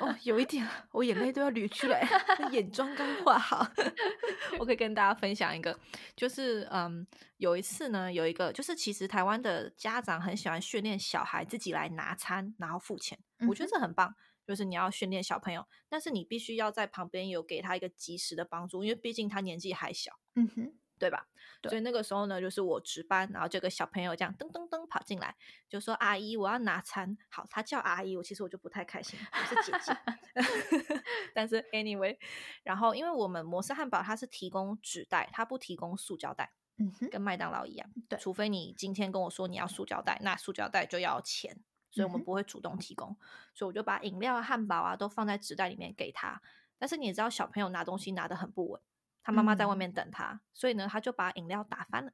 [0.00, 2.06] 哦，有一点，我眼泪都要流出来，
[2.50, 3.66] 眼 妆刚画好。
[4.58, 5.78] 我可以跟大家分享一个，
[6.16, 7.06] 就是嗯，
[7.36, 14.14] 有一次呢，有一个就是其实台湾的家长很喜欢训练小孩自己来拿餐，然后付钱，我觉得这很棒。
[14.46, 20.10] 就是你要训练小朋友，但是你必须要在旁边有给他一个及时的帮助，因为毕竟他年纪还小。
[20.36, 21.26] 嗯哼，对吧？
[21.62, 25.34] 对所以那个时候呢，就是我值班，然后这个小朋友这样噔噔噔跑进来，
[25.68, 29.96] 就说：“阿姨，我要拿餐。”好，他叫阿姨，我其实我就不太开心，我是姐姐。
[31.34, 32.16] 但是 anyway，
[32.62, 37.88] 然后因为我们摩斯汉堡它是提供纸袋，它不提供塑胶袋，嗯哼，跟麦当劳一样。
[38.08, 41.58] 对除非你今天跟我说你要塑胶袋，那塑胶袋就要钱，
[41.90, 43.16] 所以我们不会主动提供。
[43.54, 46.40] 所以我就把饮料、汉堡啊都放在纸袋里面给他。
[46.78, 48.80] 但是你也知道，小朋友拿东西拿得很不稳，
[49.28, 52.10] 他妈妈在外嗯面等他，所以呢，他就把饮料打翻了。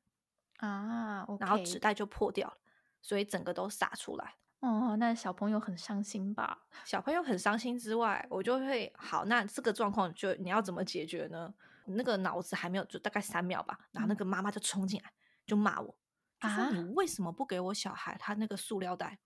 [0.57, 2.57] 啊然后纸袋就破掉了，
[3.01, 4.35] 所以整个都洒出来。
[4.59, 6.67] 哦，那小朋友很伤心吧？
[6.85, 11.55] 小朋友很伤心之外，我就会好，那这个状况就你要怎么解决呢？
[11.87, 15.13] 那个脑子还没有，就大概三秒吧，然后那嗯个妈妈就冲进来，
[15.47, 15.97] 就骂我，
[16.41, 19.21] 就说啊你为什么不给我小孩他那个塑料袋？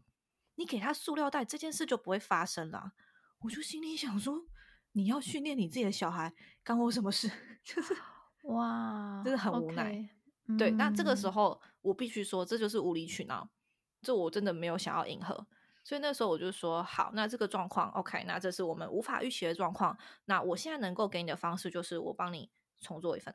[0.57, 2.93] 你给他塑料袋，这件事就不会发生了。
[3.39, 4.45] 我就心里想说，
[4.93, 6.33] 你要训练你自己的小孩，
[6.63, 7.31] 干我什么事？
[7.63, 7.95] 就是
[8.43, 10.09] 哇，真的很无奈
[10.57, 11.33] 对，那这个时嗯。
[11.33, 13.49] 候我必须说，这就是无理取闹，
[14.03, 15.47] 这我真的没有想要迎合，
[15.85, 23.35] 所以那时候我就说，好，那这个状况，OK，那这是我们无法预期的状况，那我现在能够给你的方式就是我帮你重做一份，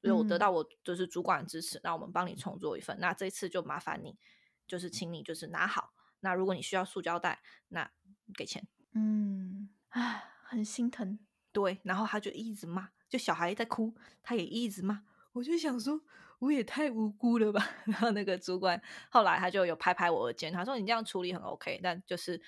[0.00, 0.40] 所以我得嗯。
[0.40, 4.18] 到我就是主管的支持，那我们帮你重做一份，那这次就麻烦你，
[4.66, 7.88] 就是请你就是拿好，那如果你需要塑胶袋，那
[8.34, 8.66] 给钱。
[8.94, 11.18] 嗯，唉，很心疼。
[11.52, 16.00] 对，然后他就一直骂，就小孩在哭，他也一直骂，我就想说，
[16.38, 17.66] 我也太无辜了吧。
[17.86, 18.80] 然后那个主管
[19.10, 22.40] 后来他就有拍拍我的肩，他说你这样处理很 OK，但就是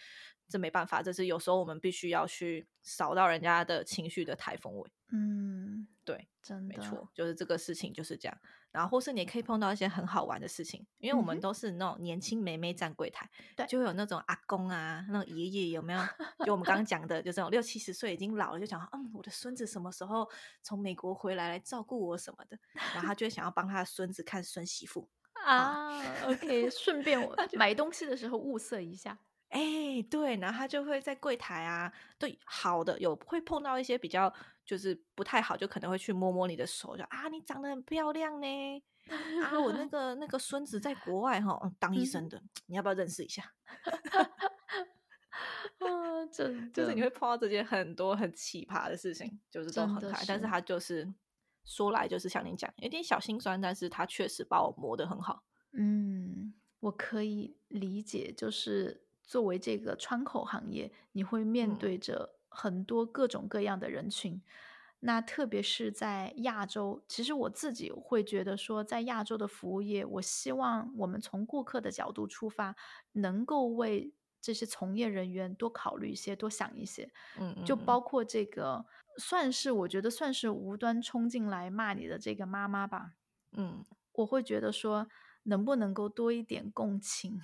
[0.48, 4.90] 这没办法，这是有时候我们必须要去扫到人家的情绪的台风尾。
[5.12, 8.38] 嗯，对，真的，没错，就是这个事情就是这样。
[8.72, 16.00] 然后或是你也可以碰到一些很好玩的事情，因为我们都是那种年轻妹妹站柜台，对就会有那种阿公啊，那种爷爷有没有？
[16.46, 20.28] 就我们刚刚讲的，就这种六七十岁已经老了，就讲嗯，我的孙子什么时候
[20.62, 22.58] 从美国回来来照顾我什么的，
[22.94, 25.08] 然后他就会想要帮他的孙子看孙媳妇。
[25.44, 29.18] 啊，OK，顺便我买东西的时候物色一下。
[29.48, 29.60] 哎，
[30.10, 34.32] 对，然后他就会在柜台啊，对，好的有会碰到一些比较
[34.70, 38.46] 就是不太好，就可能会去摸摸你的手，就啊，你长得很漂亮呢，
[39.42, 42.06] 啊，我那 个那个孙子在国外哈、嗯当医嗯。
[42.06, 43.52] 生的，你要不要认识一下？
[45.80, 50.48] 啊，真的，就是你会碰到这些很多很奇葩的事情，就是都很可爱，但是是。
[50.48, 51.12] 他就是
[51.64, 55.42] 说来就是像你讲，有点小心酸，但是他确实把我磨得很好。
[55.72, 61.76] 嗯，我可以理解，就是作为这个窗口行业，你会面嗯。
[61.76, 64.42] 对着很多各种各样的人群。
[65.02, 72.76] 那特别是在亚洲，其实我自己会觉得说，在亚洲的服务业，我希望我们从顾客的角度出发，
[73.12, 77.10] 能够为这些从业人员多考虑一些，多想一些。
[77.38, 78.84] 嗯嗯，就嗯包括这个，
[79.16, 83.14] 算是我觉得算是无端冲进来骂你的这个妈妈吧，
[83.52, 83.82] 嗯，
[84.12, 85.08] 我会觉得说，
[85.44, 87.40] 能不能够多一点共情？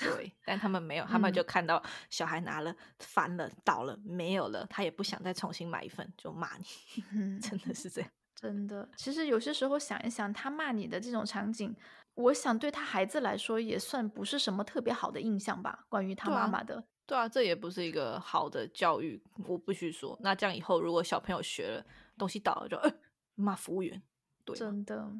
[0.00, 6.64] 对，但他们没有，他们就嗯看到小孩拿了翻了倒了没有了，他也不想再重新买一份，就骂你，
[7.12, 8.10] 嗯，真的是这样。
[8.34, 11.76] 真的，其实有些时候想一想，他骂你的这种场景，
[12.14, 16.82] 我想对他孩子来说也算不是什么特别好的印象吧，关于他妈妈的。
[17.06, 20.16] 对啊，这也不是一个好的教育，我必须说。
[20.22, 21.84] 那这样以后如果小朋友学了
[22.16, 22.90] 东西倒了就，呃
[23.34, 24.00] 骂服务员，
[24.44, 24.58] 对吗？
[24.58, 25.12] 真的，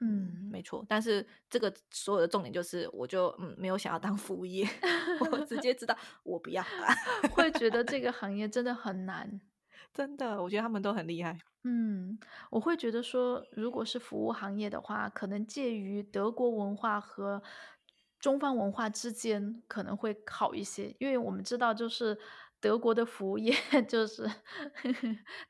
[0.00, 0.84] 嗯，嗯，没错。
[0.88, 4.66] 但是这个所有的重点就是，我就嗯没有想要当服务业，
[5.32, 6.62] 我直接知道我不要，
[7.32, 9.40] 会觉得这个行业真的很难。
[9.92, 11.38] 真的，我觉得他们都很厉害。
[11.64, 12.18] 嗯，
[12.50, 17.42] 我会觉得说，如果是服务行业的话，可能介于德国文化和
[18.20, 22.18] 中方文化之间可能会好一些，因为我们知道，就是
[22.60, 23.54] 德国的服务业
[23.88, 24.30] 就是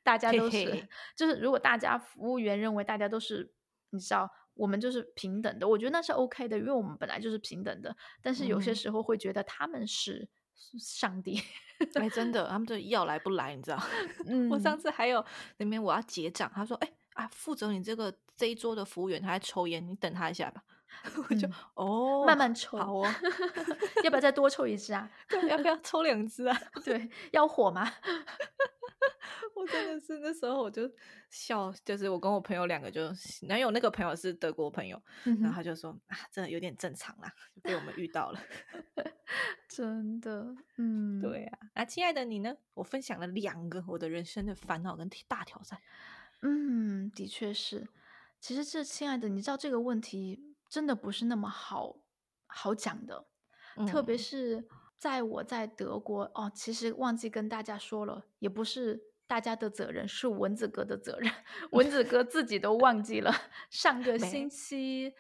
[0.03, 3.53] 大家都是，嘿嘿就是如果大家服务员认为大家都是，
[3.97, 10.29] 你知道，我们就是平等的，我觉得那是 OK 的，因为我们本来就是平等的，但是有些嗯时候会觉得他们是
[10.79, 11.43] 上帝。
[11.95, 13.79] 哎， 真的，他们这要来不来，你知道？
[14.27, 15.25] 嗯，我上次还有
[15.59, 20.63] 那边我要结账，他说：“哎、啊，负责你这个这一桌的服务员他在抽烟，你等他一下吧。”
[21.29, 23.07] 我就、嗯哦，慢慢抽，好哦，
[24.03, 25.11] 要不要再多抽一支啊？
[25.29, 26.59] 对，要不要抽两支啊？
[26.83, 27.87] 对，要火吗？
[29.55, 30.91] 我真的是那时候我就
[31.31, 33.11] 笑，就是我跟我朋友两个就，
[33.49, 38.41] 男友那个朋友是德国朋友，嗯然后他就说啊，真的有点正常啦，就被我们遇到了。
[39.69, 42.57] 真的，嗯，对啊，那亲爱的你呢？
[42.75, 45.81] 我分享了两个我的人生的烦恼跟大挑战。
[46.43, 47.89] 嗯，的确是。
[48.39, 51.97] 其实这，亲爱的，你知道这个问题真的不是那么好
[52.47, 53.27] 好讲的，
[53.89, 54.69] 特别嗯是
[54.99, 61.31] 在我在德国哦，其实忘记跟大家说了，也不是大家的责任，是蚊子哥的责任，
[61.73, 63.33] 蚊子哥自己都忘记了。
[63.71, 65.13] 上个星期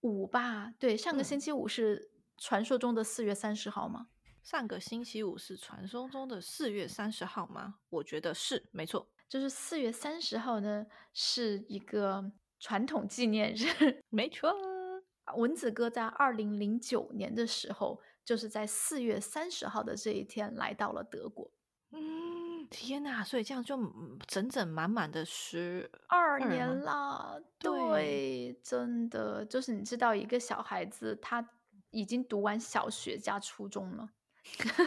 [0.00, 4.08] 五吧，对，上个星嗯期五是传说中的四月三十号吗？
[4.42, 7.74] 上个星期五是传说中的四月三十号吗？
[7.90, 14.02] 我觉得是，没错，就是四月三十号呢，是一个传统纪念日。
[14.08, 14.54] 没错。
[15.36, 21.50] 蚊子哥在二零零九年的时候，就是在四月三十号的这一天来到了德国。
[21.92, 23.24] 嗯，天哪！
[23.24, 31.42] 所以这样就嗯整整满满的十二二年吗啦，对对，真的就是你知道，一个小孩子他
[31.88, 34.06] 已经读完小学加初中了，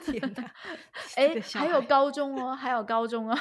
[0.05, 0.53] 天哪！
[1.15, 3.35] 这哎还有高中哦，还有高中哦，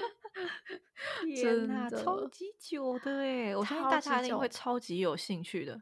[1.26, 3.54] 天哪，真的超级久的哎！
[3.54, 5.78] 我相信大家一定会超级有兴趣的。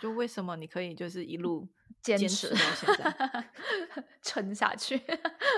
[0.00, 1.66] 就为什么你可以就是一路
[2.02, 3.50] 坚持持到现在？
[4.22, 4.98] 撑下去。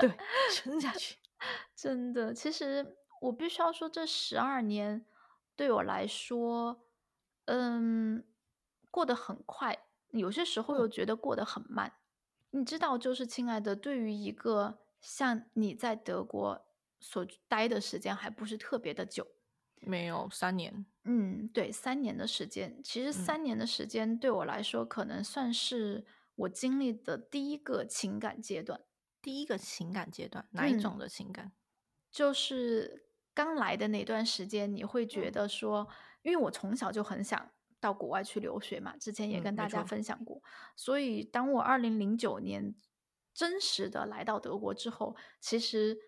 [0.01, 0.13] 对，
[0.55, 1.17] 撑下去。
[1.75, 5.07] 真的，其实我必须要说，这十二年
[5.57, 6.83] 对我来说，
[7.47, 8.23] 嗯，
[8.91, 11.93] 过得很快，有些时候又嗯觉得过得很慢。
[12.51, 16.67] 你知道，就是亲爱的，对于一个像你在德国
[16.99, 19.27] 所待的时间还不是特别的久，
[19.81, 26.05] 没有三年，嗯，对，三年的时间，其实嗯三年的时间对我来说，可能算是
[26.41, 28.81] 我经历的第一个情感阶段。
[29.23, 31.53] 第一个情感阶段，哪一嗯种的情感？
[32.11, 35.87] 就是刚来的那段时间，你会觉嗯得说，
[36.23, 40.43] 因为我从小就很想到国外去留学嘛，之前也跟大家分享过。
[40.75, 42.75] 所以当我二零零九年
[43.35, 45.99] 真实的来到德国之后，其实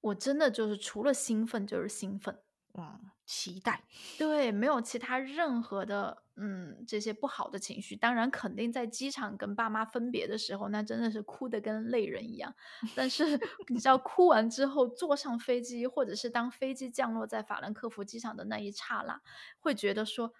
[0.00, 2.42] 我真的就是除了兴奋就是兴奋，
[2.76, 3.82] 嗯，期待。
[4.18, 7.96] 对，没有其他任何的嗯这些不好的情绪。
[7.96, 12.54] 当然，肯定在机场跟爸妈分别的时候，那真的是哭的跟泪人一样。
[12.94, 13.24] 但是
[13.68, 19.20] 你知道，哭完之后坐上飞机，或者是当飞机降落在法兰克福机场的那一刹那，
[19.58, 20.32] 会觉得说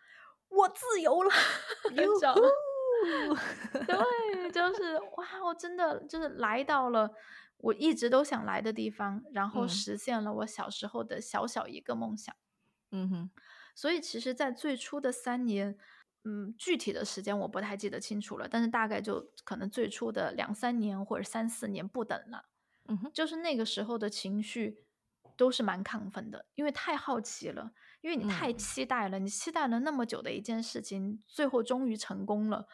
[0.49, 1.30] 我自由了，
[1.91, 2.43] 你知道吗？
[3.87, 7.11] 对，就是哇，我真的就是来到了
[7.59, 12.35] 我一直都想来的地方，然后嗯实现了我小时候的小小一个梦想。
[12.97, 13.30] 嗯哼，
[13.74, 15.76] 所以其实，在最初的三年，
[16.22, 22.49] 嗯，具体的时间我不太记得清楚了，但是大概就可能最初的两三年或者三四年不等了。
[22.86, 24.84] 嗯哼，就是那个时候的情绪，
[25.36, 28.57] 都是蛮亢奋的，因为太好奇了，因为你太嗯。
[28.57, 32.68] 期待了，你期待了那么久的一件事情，最后终于成功了，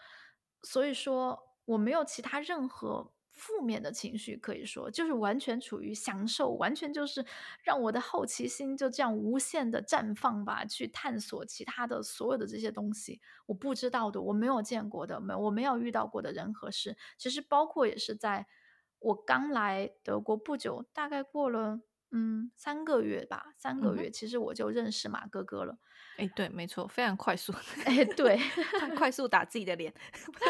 [0.63, 7.25] 所以说我没有其他任何负面的情绪，可以说就是完全处于享受，完全就是
[7.63, 18.47] 让我的好奇心就这样无限的绽放吧，去探索其他的所有的这些东西，我不知道的，我没有见过的，没我没有遇到过的人和事，其实包括也是在
[18.99, 25.79] 我刚来德国不久，大概过了嗯三个月吧，三个月，其实我就认识马哥哥了。
[26.21, 27.53] 哎，对，没错，非常快速，
[27.85, 28.39] 哎，对，
[28.79, 29.93] 快快速打自己的脸，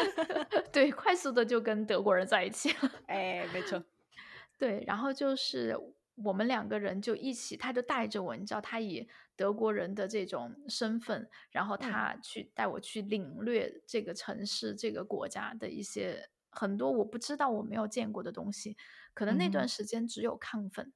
[0.71, 2.91] 对，快速的就跟德国人在一起了。
[3.07, 3.81] 哎，没错，
[4.59, 5.77] 对，然后就是
[6.15, 18.75] 我们两个人就一起，他就带着我，你知道，他以德国人的这种身份，然后嗯他去带我去领略这个城市、这个国家的一些很多我不知道、我没有见过的东西。
[19.13, 20.85] 可能那段嗯时间只有亢奋。
[20.85, 20.93] 嗯，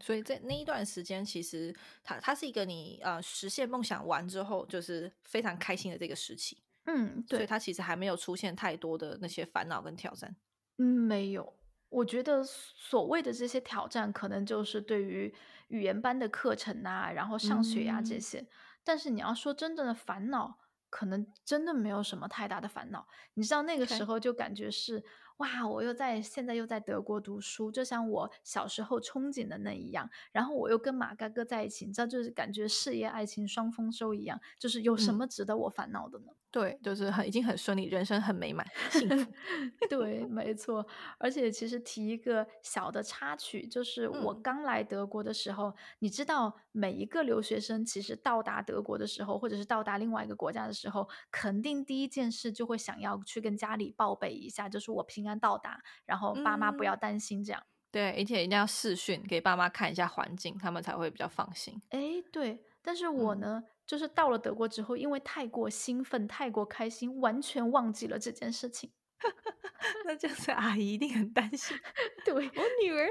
[0.00, 10.36] 所以在那一段时间，其实它它是一个你呃实现梦想完之后，就是非常开心的这个时期，嗯，对，所以它其实还没有出现太多的那些烦恼跟挑战。
[10.78, 11.58] 嗯，没有。
[11.90, 15.34] 我觉得所谓的这些挑战，可能就是对于
[15.68, 18.46] 语言班的课程啊，然后上学呀、这嗯些。
[18.84, 20.58] 但是你要说真正的烦恼，
[20.90, 23.08] 可能真的没有什么太大的烦恼。
[23.34, 25.02] 你知道那个时候就感觉是
[25.38, 30.08] 哇，我又在现在又在德国读书，就像我小时候憧憬的那一样。
[30.32, 34.40] 然后我又跟马嘎哥在一起，你知道，就是感觉事业爱情双丰收一样。
[34.58, 36.26] 就是有什嗯，么值得我烦恼的呢？
[36.50, 39.32] 对，就是很已经很顺利，人生很美满，幸福。
[39.88, 40.84] 对，没错。
[41.18, 57.62] 而且其实提一个小的插曲，就是我嗯刚来德国的时候，你知道每一个留学生其实到达德国的时候，或者是到达另外一个国家的时候，肯定第一件事就会想要去跟家里报备一下，就是我平安到达，然后爸妈不要嗯，担心这样。
[57.90, 61.80] 对，而且一定要视讯给爸妈看一下环境，他们才会比较放心。
[61.90, 68.92] 诶，对，但是我嗯，呢，就是到了德国之后，因为太过兴奋、太过开心，完全忘记了这件事情。
[70.04, 71.76] 那这样子阿姨一定很担心，
[72.24, 73.08] 对，我女儿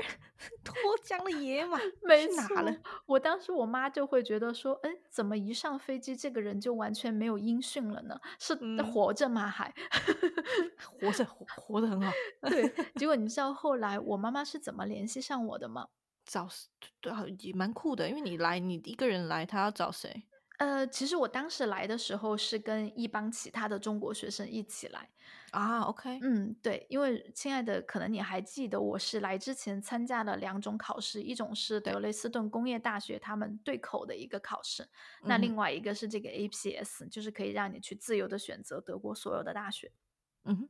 [0.63, 2.75] 脱缰的野马 没去哪了？
[3.05, 8.19] 我当时我妈就会觉得说，哎，怎么一上飞机这个人就完全没有音讯了呢？
[8.39, 9.47] 是嗯，活着吗？
[9.47, 9.73] 还？
[10.99, 15.87] 活着活活得很好，对，结果你知道后来我妈妈是怎么联系上我的吗？
[16.25, 16.47] 找
[16.99, 20.23] 对啊，也蛮酷的，因为你来，你一个人来，她要找谁
[20.59, 25.09] 呃，其实我当时来的时候是跟一帮其他的中国学生一起来。
[25.53, 34.89] 啊？OK，嗯，对，因为亲爱的，可能你还记得，我是来之前参加了两种考试，一种是德对，累斯顿工业大学他们对口的一个考试，
[35.23, 39.91] 那另外一个是这个 APS，就是可以让你去自由的选择德国所有的大学。
[40.43, 40.69] 嗯哼，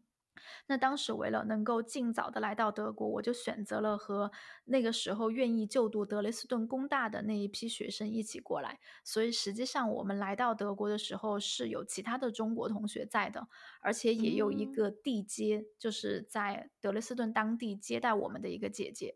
[0.68, 4.32] 那当时为了能够尽早的来到德国，我就选择了和
[4.66, 8.80] 那个时候愿意就读德累斯顿工大的那一批学生一起过来。
[9.04, 13.48] 所以实际上我们来到德国的时候是有其他的中国同学在的，
[13.82, 19.16] 而且也有一嗯个地接，就是在德累斯顿当地接待我们的一个姐姐。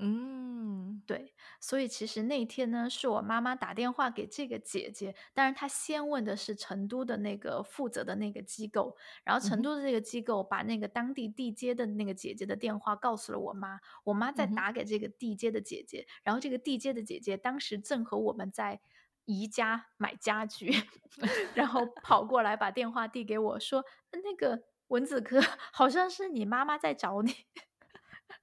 [0.00, 18.80] 嗯对，所以其实那天呢，是我妈妈打电话给这个姐姐，当然她先问的是成都的那个负责的那个机构，然后嗯哼，成都的这个机构把那个当地地接的那个姐姐的电话告诉了我妈，我妈再嗯哼，打给这个地接的姐姐，然后这个地接的姐姐当时正和我们在
[19.24, 20.70] 宜家买家具，
[21.54, 25.40] 然后跑过来把电话递给我说，那个文子哥
[25.72, 27.32] 好像是你妈妈在找你。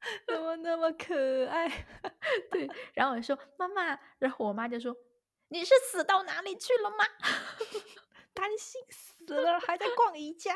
[0.27, 1.67] 怎么那么可爱？
[2.51, 4.95] 对，然后我说妈妈，然后我妈就说
[5.49, 6.97] 你是死到哪里去了吗？
[8.35, 10.53] 担心死了，还在逛宜家。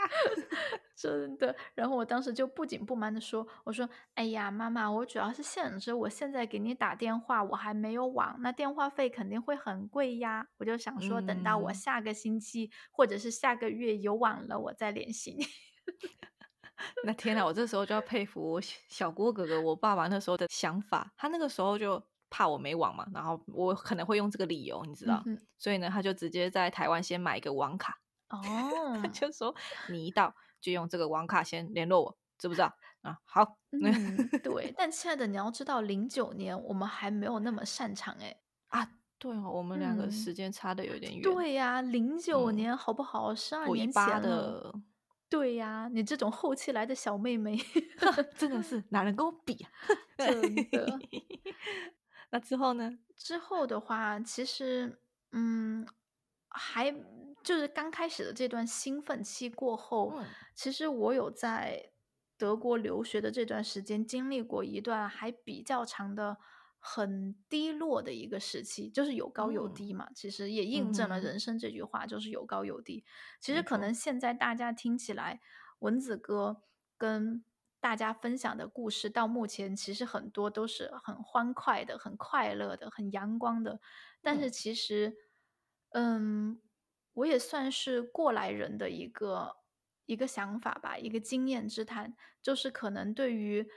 [0.97, 10.45] 真的，然后我当时就不紧不慢的说：“我说，哎呀，妈妈，我主要是想着我现在给你打电话，我还没有网，那电话费肯定会很贵呀。
[10.57, 15.45] 我就想说，等到我嗯，下个星期或者是下个月有网了，我再联系你。
[17.03, 27.97] 那天呐，我这时候就要佩服我小小郭哥哥，我爸爸那时候的想法，他那个时候就怕我没网嘛，然后我可能会用这个理由，你知道，嗯，所以呢，他就直接在台湾先买一个网卡，
[28.27, 29.55] 他哦，就说
[29.89, 32.73] 你一到就用这个网卡先联络我，知不知道？
[33.01, 33.81] 啊，好，嗯，
[34.43, 34.73] 对。
[34.77, 38.35] 但亲爱的，你要知道，零九年我们还没有那么擅长哎。
[38.67, 43.33] 啊，对哦，我们两个嗯，时间差的有点远，对呀，零九嗯，年好不好？
[43.33, 44.21] 十二年八前。
[44.21, 44.73] 的，
[45.29, 47.55] 对呀，你这种后期来的小妹妹，
[48.35, 49.71] 真的是 哪能跟我比啊？
[50.17, 50.99] 真的。
[52.31, 52.97] 那之后呢？
[53.15, 54.99] 之后的话，其实，
[55.31, 55.87] 嗯，
[56.47, 56.91] 还
[57.43, 60.25] 就是刚开始的这段兴奋期过后，嗯
[60.55, 61.91] 其实我有在
[62.37, 66.37] 德国留学的这段时间经历过一段还比较长的
[66.79, 70.09] 很低落的一个时期，就是有高有嗯低嘛。
[70.15, 73.03] 其实也印证了嗯人生这句话，就是有高有低。
[73.39, 75.41] 其实可能现在大家听起来，
[75.79, 76.63] 蚊子哥
[76.97, 77.43] 跟
[77.81, 83.79] 大家分享的故事，到目前其实很多都是很欢快的、很快乐的、很阳光的。
[84.21, 85.15] 但是嗯其实，
[85.91, 86.61] 嗯，
[87.13, 89.57] 我也算是过来人的一个
[90.05, 93.69] 一个想法吧，一个经验之谈，就是可能对于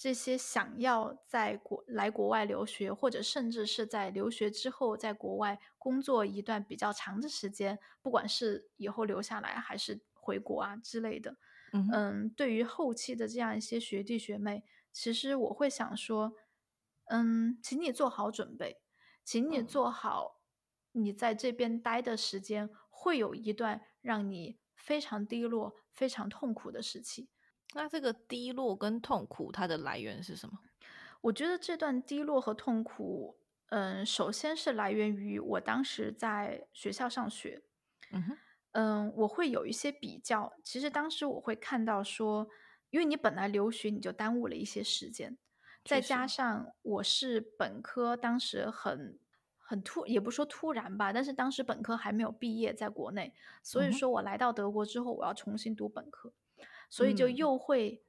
[0.00, 11.36] 这些想要在国来国外留学，或者甚至是在留学之后在国外工作一段比较长的时间，不管是以后留下来还是回国啊之类的，
[11.74, 16.32] 嗯嗯，对于后期的这样一些学弟学妹，其实我会想说，
[17.10, 18.80] 嗯，请你做好准备，
[19.22, 20.40] 请你嗯做好
[20.92, 27.28] 你在这边待的时间，会有一段让你非常低落、非常痛苦的时期。
[27.74, 30.58] 那这个低落跟痛苦，它的来源是什么？
[31.20, 33.36] 我觉得这段低落和痛苦，
[33.68, 37.62] 嗯，首先是来源于我当时在学校上学，
[38.10, 38.38] 嗯哼，
[38.72, 40.52] 嗯，我会有一些比较。
[40.64, 42.48] 其实当时我会看到说，
[42.90, 45.36] 因为你本来留学你就耽误了一些时间，
[45.84, 49.18] 再加上我是本科，当时很
[49.58, 56.32] 很突，也不说突然吧，但是当时本科还没有毕业，在国内，所以说我来到德国之后，我要重新读本科，
[56.90, 58.04] 所以就嗯又会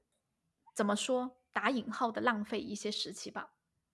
[0.75, 3.53] 怎么说打引号的浪费一些时期吧。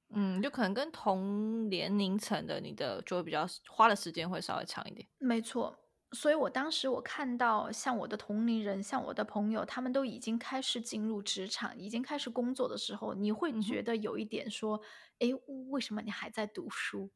[0.09, 5.07] 嗯，就可能跟同年龄层的你的就会比较花的时间会稍微长一点。
[5.19, 5.77] 没错，
[6.11, 14.79] 所以我当时我看到像我的同龄人，像我的朋友，他们都已经开始进入职场，已经开始工作的时候，你会觉得有一点说，
[15.19, 15.33] 诶，
[15.71, 17.11] 为什么你还在读书？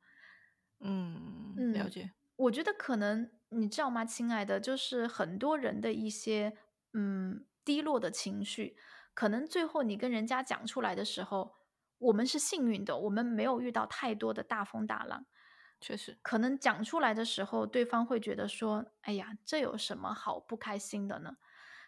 [0.80, 2.12] 嗯，嗯了解。
[2.38, 6.58] 我觉得可能你知道吗，亲爱的，就是很多人的一些
[6.94, 8.76] 嗯低落的情绪，
[9.14, 11.54] 可能最后你跟人家讲出来的时候，
[11.98, 15.26] 我们是幸运的，我们没有遇到太多的大风大浪。
[15.80, 21.38] 确实，可能讲出来的时候，对方会觉得说：“哎呀，这有什么好不开心的呢？”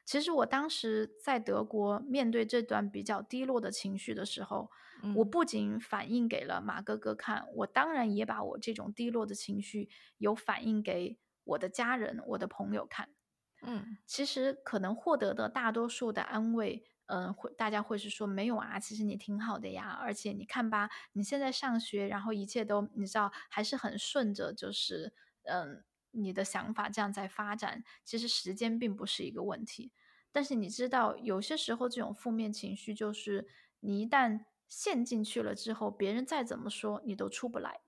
[0.03, 4.69] 其实我当时在德国面对这段比较低落的情绪的时候，
[5.15, 13.09] 我嗯不仅反映给了马哥哥看，我当然也把我这种低落的情绪有反映给我的家人、我的朋友看。
[13.66, 29.91] 嗯其实可能获得的大多数的安慰，嗯、会大家会是说没有啊，其实你挺好的呀，而且你看吧，你现在上学，然后一切都你知道还是很顺着，就是嗯、你的想法这样在发展，其实时间并不是一个问题。
[30.32, 33.47] 但是你知道，有些时候这种负面情绪，就是
[33.82, 37.82] 你一旦陷进去了之后，别人再怎么说，你都出不来。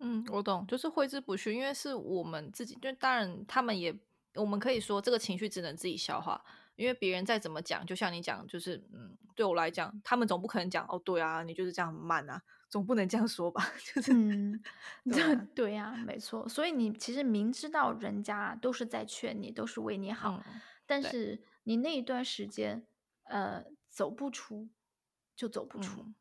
[0.00, 3.92] 嗯，我懂，就是挥之不去，因为是我们自己，就当然他们也，
[4.38, 6.42] 我们可以说这个情绪只能自己消化，
[6.76, 14.62] 因为别人再怎么讲，就像你讲，就是嗯，对我来讲，他们总不可能讲哦，对啊，你就是这样很慢啊，总不能这样说吧，就是嗯，
[15.10, 16.48] 对啊对呀、没错。
[16.48, 22.86] 所以你其实明知道人家都是在劝你，都是为你好，嗯但是你那一段时间，
[23.24, 24.70] 呃，走不出，
[25.36, 26.00] 就走不出。
[26.00, 26.14] 嗯。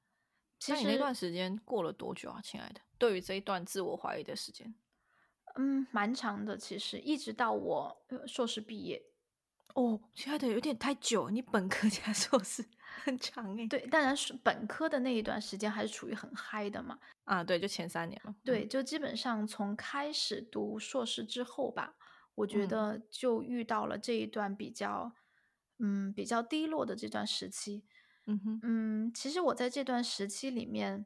[0.60, 2.82] 其实，那你那段时间过了多久啊，亲爱的？
[2.98, 4.74] 对于这一段自我怀疑的时间，
[5.58, 6.58] 嗯，蛮长的。
[6.58, 9.04] 其实一直到我呃硕士毕业，
[9.74, 12.66] 哦，亲爱的，有点太久，你本科加硕士
[13.04, 13.68] 很长诶。
[13.68, 16.98] 对，当然是本科的那一段时间还是处于很嗨的嘛。
[17.26, 18.36] 啊，对，就前三年嘛。
[18.44, 21.96] 对，嗯，就基本上从开始读硕士之后吧，
[22.36, 25.14] 我觉嗯得就遇到了这一段比较，
[25.80, 27.84] 嗯，比较低落的这段时期。
[28.26, 31.06] 嗯哼，嗯，其实我在这段时期里面，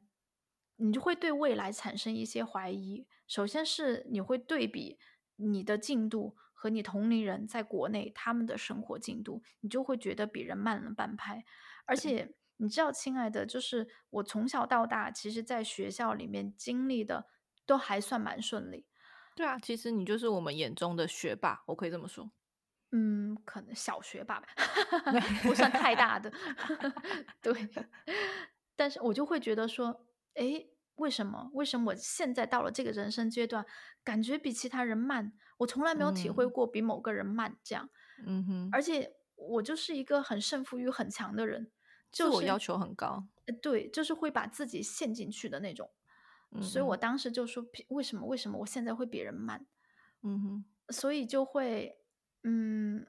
[0.82, 3.06] 你就会对未来产生一些怀疑。
[3.28, 4.98] 首先是你会对比
[5.36, 11.44] 你的进度和你同龄人在国内他们的生活进度，你就会觉得比人慢了半拍。
[11.86, 17.26] 而，且你知道，亲爱的，就是我从小到大，其实在学校里面经历的
[17.64, 18.86] 都还算蛮顺利。
[19.36, 22.30] 对啊，其实你就是我们眼中的学霸，我可以这么说。
[22.90, 24.42] 嗯，可能小学吧，
[25.42, 26.30] 不算太大的，
[27.40, 27.52] 对。
[28.76, 30.71] 但是我就会觉得说，诶，
[31.02, 31.50] 为什么？
[31.52, 33.66] 为什么我现在到了这个人生阶段，
[34.04, 35.32] 感觉比其他人慢？
[35.58, 37.90] 我从来没有体会嗯过比某个人慢这样。
[38.24, 41.70] 嗯哼，而且我就是一个很胜负欲很强的人，
[42.12, 43.26] 就是自我要求很高。
[43.46, 45.90] 呃对，就是会把自己陷进去的那种。
[46.52, 48.26] 嗯所以我嗯当时就说，凭为什么？
[48.26, 49.66] 为什么我现在会比人慢？
[50.22, 51.98] 嗯哼，所以就会，
[52.44, 53.06] 嗯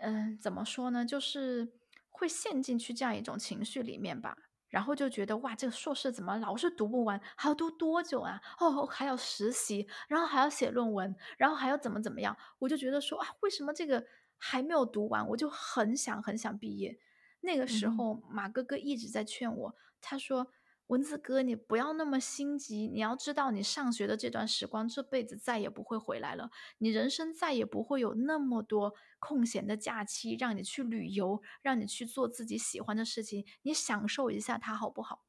[0.00, 1.04] 嗯，怎么说呢？
[1.04, 1.74] 就是
[2.08, 4.38] 会陷进去这样一种情绪里面吧。
[4.68, 7.20] 然后就觉得哇，这个硕士怎么老是读不完？
[7.36, 8.40] 还要读多久啊？
[8.58, 12.36] 哦，还要实习，然后还要写论文，然后还要怎么怎么样？
[12.58, 14.04] 我就觉得说啊，为什么这个
[14.36, 15.26] 还没有读完？
[15.28, 16.98] 我就很想很想毕业。
[17.40, 20.48] 那个时候，马哥哥一直在劝我，他说：
[20.88, 22.86] 蚊子哥，你不要那么心急。
[22.86, 26.50] 你要知道，你上学的这段时光，这辈子再也不会回来了。
[26.78, 33.44] 你人生再也不会有那么多空闲的假期，让你去旅游，让你去做自己喜欢的事情。
[33.62, 35.24] 你享受一下它好不好？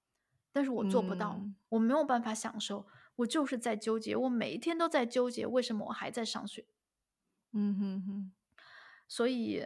[0.52, 2.86] 但是我做不到，我没有办法享受。
[3.18, 6.68] 我就是在纠结，我每一天都在纠结，为什么我还在上学？
[7.52, 8.32] 嗯哼哼。
[9.08, 9.64] 所以，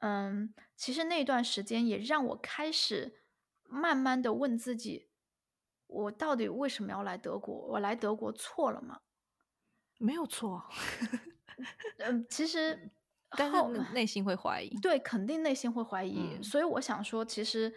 [0.00, 3.20] 嗯，其实那段时间也让我开始
[3.68, 5.08] 慢慢的问自己。
[5.94, 7.54] 我到底为什么要来德国？
[7.54, 9.00] 我来德国错了吗？
[9.98, 10.62] 没有错。
[11.98, 12.90] 嗯，其实，
[13.30, 14.68] 但是内心会怀疑。
[14.80, 16.42] 对，肯定内心会怀疑。
[16.42, 17.72] 所以我想说，其实，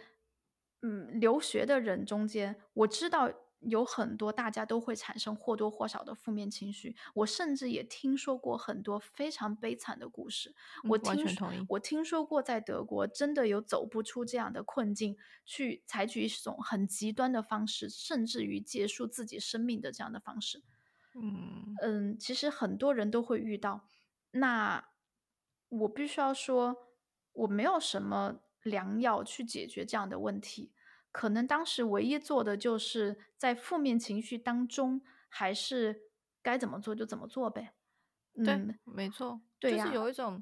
[0.82, 3.30] 嗯，留学的人中间，我知道。
[3.60, 10.54] 有很多大家都会产生或多或少的负面情绪，我甚至也听说过很多非常悲惨的故事。
[10.88, 11.26] 我听
[11.68, 20.62] 我听说过在德国真的有走不出这样的困境，去采取一种很极端的方式，甚至于结束自己生命的这样的方式。
[21.14, 23.88] 嗯嗯，其实很多人都会遇到。
[24.30, 24.90] 那
[25.68, 26.76] 我必须要说，
[27.32, 30.70] 我没有什么良药去解决这样的问题。
[31.10, 36.02] 可能当时唯一做的就是在负面情绪当中，还是
[36.42, 37.74] 该怎么做就怎么做呗。
[38.44, 40.40] 对，没错，对就是有一种，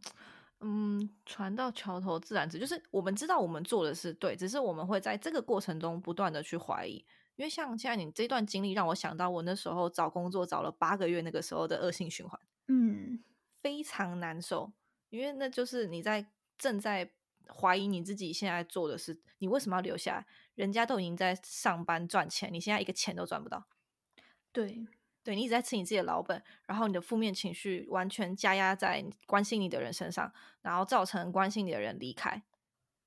[0.60, 7.04] 嗯，船到桥头自然直，就是我们知道我们做的是对，只是我们会在这个过程中不断的去怀疑。
[7.36, 12.38] 因为像现在你这段经历，让我想到我那时候找工作找了八个月那个时候的恶性循环，
[12.68, 13.22] 嗯，
[13.62, 14.72] 非常难受，
[15.10, 16.26] 因为那就是你在
[16.58, 17.12] 正在
[17.48, 20.26] 怀疑你自己现在做的是，你为什么要留下来？
[20.54, 23.66] 人家都已经在上班赚钱，你现在一个钱都赚不到。
[24.52, 24.86] 对，
[25.22, 30.32] 对你一直在吃你自己的老本，然后你的负面情绪完全加压在关心你的人身上，
[30.62, 32.42] 然后造成关心你的人离开。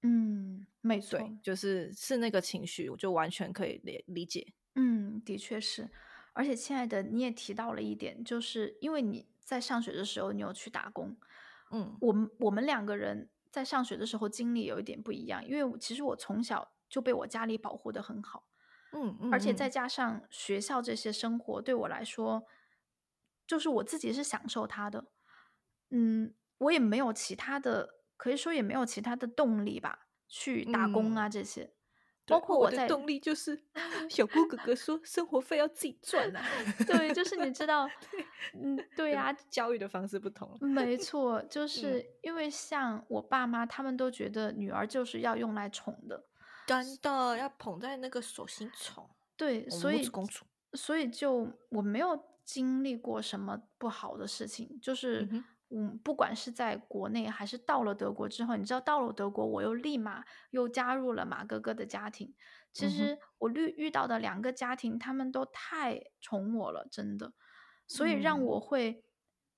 [0.04, 4.54] 嗯，没错，就是是那个情绪，我就完全可以理理解。
[4.76, 5.90] 嗯，的确是。
[6.34, 11.18] 而且，亲爱的，你也提到了一点，就是因为你在上学的时候，你有去打工。
[11.72, 16.72] 嗯，我们我们两个人在上学的时候经历有一点不一样，因为其实我从小。
[16.90, 18.48] 就被我家里保护的很好，
[18.94, 22.48] 嗯，而且再加上学校这些生活对我来说，
[23.46, 25.06] 就是我自己是享受它的，
[25.92, 31.76] 嗯，我也没有其他的，可以说也没有其他的动力吧，去打工啊这些，
[32.30, 33.60] 包括我在动力就是
[34.10, 36.42] 小姑哥哥说生活费要自己赚啊，
[36.86, 37.90] 对，就是你知道，
[38.54, 46.26] 嗯，对呀，教育的方式不同，没错，就 是因为像我爸妈他们都觉得女儿就是要用来宠的。
[46.68, 55.28] 真的要捧在那个手心宠，对，所以公主，所以就我没有经历过什么不好的事情，就是
[55.70, 62.34] 嗯，不管是在国内还是到了德国之后，你知道到了德国，我又立马又加入了马哥哥的家庭。
[62.72, 67.34] 其实我遇遇到的两个家庭，他们都太宠我了，真的，
[67.88, 69.04] 所以让我会，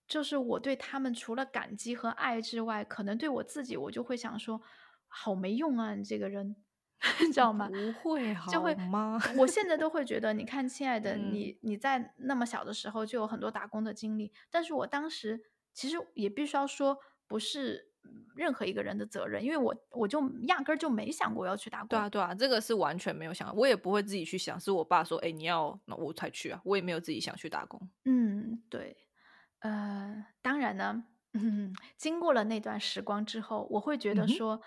[0.07, 4.61] 就是我对他们除了感激和爱之外，可能对我自己，我就会想说，
[5.07, 6.55] 好没用啊，你这个人。
[7.19, 7.67] 你知道吗？
[7.67, 9.19] 不会，就会吗？
[9.35, 15.41] 我现在都会觉得，你看，亲爱的， 你你在那么小的时候就有很多打工的经历，但是我当时
[15.73, 16.97] 其实也必须要说，
[17.27, 17.91] 不是
[18.35, 21.87] 任何一个人的责任，因为我我就压根儿就没想过要去打工。
[21.89, 27.89] 对啊，对啊，这个是完全没有想，我也不会自己去想，是我爸说，哎，你要那我才去啊，我也没有自己想去打工。
[28.05, 28.97] 嗯，对，
[29.59, 31.05] 呃，当然呢，
[31.97, 34.61] 经过了那段时光之后，我会觉得说。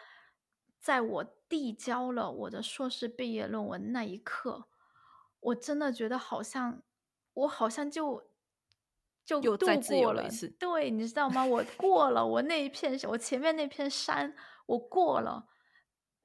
[0.81, 4.69] 在我递交了我的硕士毕业论文那一刻，
[5.41, 6.83] 我真的觉得好像
[7.33, 8.29] 我好像就
[9.25, 10.29] 就度过了。
[10.59, 11.45] 对，你知道吗？
[11.45, 14.35] 我过了我那一片，我前面那片山，
[14.67, 15.47] 我过了。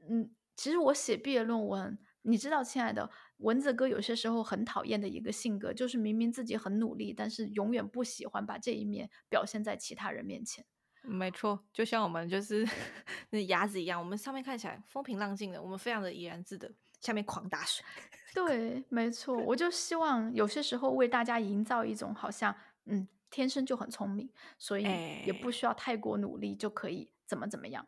[0.10, 10.66] 嗯，其实我写毕业论文，你知道，亲爱的蚊子哥，有些时候很讨厌的一个性格，就是明明自己很努力，但是永远不喜欢把这一面表现在其他人面前。
[11.02, 12.68] 没错，就像我们就是
[13.32, 16.70] 那鸭子一样，我们上面看起来风平浪静的，我们非常的怡然自得，
[17.00, 17.86] 下面狂打水。
[18.34, 22.56] 对，没错，我就希望有些时候为大家营造一种好像，
[22.90, 24.84] 嗯，天生就很聪明，所以
[25.26, 27.88] 也不需要太过努力就可以怎么怎么样。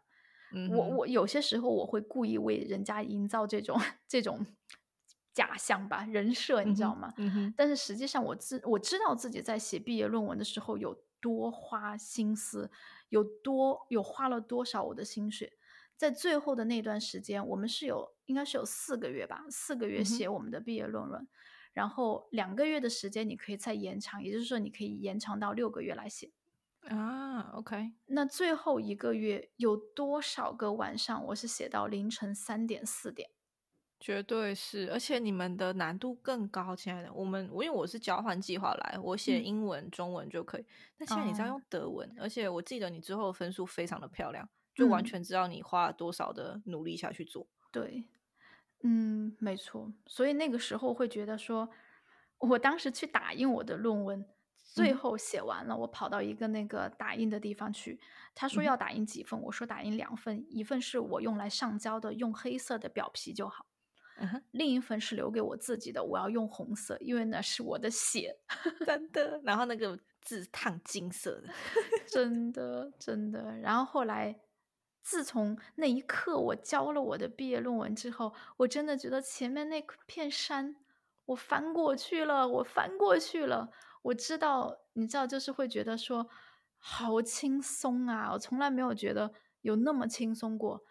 [0.69, 4.45] 我我有些时候我会故意为人家营造这种 这种
[5.33, 7.13] 假象吧，人设，你知道吗？
[7.55, 12.69] 但是实际上我自我知道自己在写毕业论文的时候有多花心思。
[13.09, 15.51] 有多有花了多少我的心血，
[15.97, 21.27] 在最后的那段时间，我们是有应该是有四个月吧，四个月写我们的毕业论文，
[21.73, 26.31] 然后两个月的时间你可以再延长，也就是说你可以延长到六个月来写
[26.87, 27.51] 啊。
[27.53, 33.29] OK，那最后一个月有多少个晚上我是写到凌晨三点四点？
[33.99, 37.13] 绝对是，而且你们的难度更高，亲爱的。
[37.13, 40.65] 我们我因为我是交换计划来，我写英文、中文就可以。
[40.97, 47.45] 但现在你知道用德文，而且我记得你之后分数非常的漂亮，就完全知道你花了多少的努力下去做。
[47.71, 48.03] 对，
[48.83, 49.91] 嗯，没错。
[50.07, 51.69] 所以那个时候会觉得说，
[52.39, 54.25] 我当时去打印我的论文，
[54.73, 57.99] 最后写完了，我跑到一个那个打印的地方去，
[58.33, 63.65] 他说要打印几份，我说打印两份，一份是我用来上胶的，用黑色的表皮就好。
[64.51, 68.37] 另一份是留给我自己的，我要用红色，因为那是我的血，
[68.85, 69.41] 真的。
[69.43, 71.49] 然后那个字烫金色的，
[72.07, 73.57] 真的真的。
[73.57, 74.39] 然后后来，
[75.01, 80.75] 自从那一刻我交了我的毕业论文之后，我真的觉得前面那片山，
[81.25, 83.71] 我翻过去了，我翻过去了。
[84.03, 86.29] 我知道，你知道，就是会觉得说
[86.77, 88.31] 好轻松啊！
[88.33, 90.83] 我从来没有觉得有那么轻松过。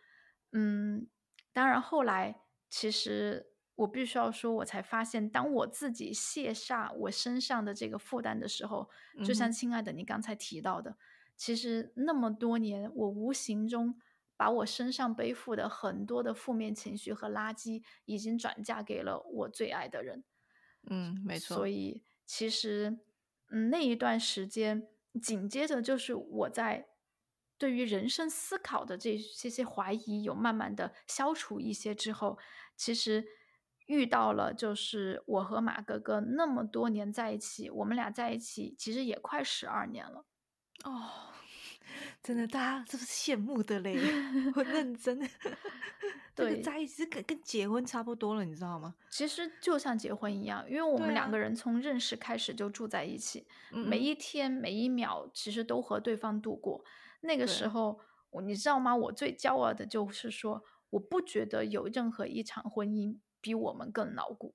[0.52, 1.08] 嗯，
[1.52, 2.42] 当然后来。
[2.72, 8.88] 其实我必须要说，我才发现，当我自己卸下我身上的这个负担的时候，
[9.24, 10.96] 就像亲爱的你刚才提到的，
[11.40, 13.98] 其实那么多年，我无形中
[14.36, 20.22] 把我身上背负的很多的负面情绪和垃圾，已经转嫁给了我最爱的人。
[20.90, 21.56] 嗯，没错。
[21.56, 22.98] 所以其实，
[23.48, 24.86] 嗯，那一段时间，
[25.22, 26.88] 紧接着就是我在。
[27.56, 32.38] 对于人生思考的这些些怀疑有慢慢的消除一些之后，
[32.74, 33.22] 其实
[33.86, 40.24] 遇到了就是我和马哥哥那么多年在一起，我们俩在一起其实也快十二年了。
[40.84, 41.29] 哦，
[42.22, 43.96] 真的，大家是不是羡慕的嘞？
[44.54, 45.18] 我认真，
[46.34, 48.94] 对，在一起跟跟结婚差不多了，你知道吗？
[49.10, 56.84] 其实就像结婚一样，因为我们两个人从认识开始就住在一起，每一天每一秒其实都和对方度过。
[57.22, 58.00] 那个时候，
[58.44, 58.94] 你知道吗？
[58.94, 64.54] 我最骄傲的就是说，我不觉得有任何一场婚姻比我们更牢固。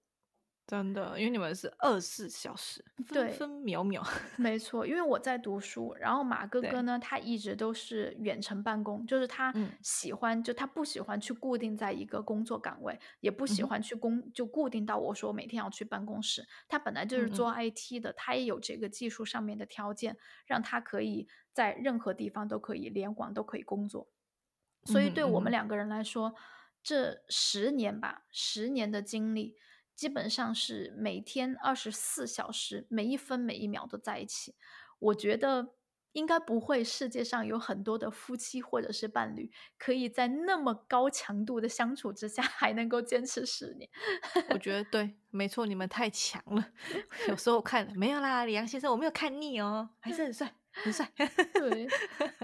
[0.67, 4.03] 真的，因为你们是二十四小时，分分秒秒。
[4.35, 9.53] 没错，因为我在读书，然后马哥哥呢，他一直都是远程办公，就是他
[9.83, 16.47] 喜欢，就他不喜欢去固定在一个工作岗位，也不喜欢去工，就固定到我说每天要去办公室。
[16.67, 24.07] 他本来就是做 IT 的，他也有这个技术上面的条件，让他可以在任何地方都可以联网，都可以工作。
[24.85, 26.33] 所以对我们两个人来说，
[26.81, 29.55] 这十年吧，十年的经历。
[29.95, 34.55] 基本上是每天二十四小时，每一分每一秒都在一起。
[34.99, 35.73] 我觉得
[36.11, 43.89] 应该不会，世界上有很多的夫妻或者是伴侣，可以在那么高强度的相处之下还能够坚持十年。
[44.49, 46.71] 我觉得对，没错，你们太强了。
[47.27, 51.09] 有时候看没有啦，李阳先生，我没有看腻哦，还是很帅，很帅。
[51.53, 51.87] 对，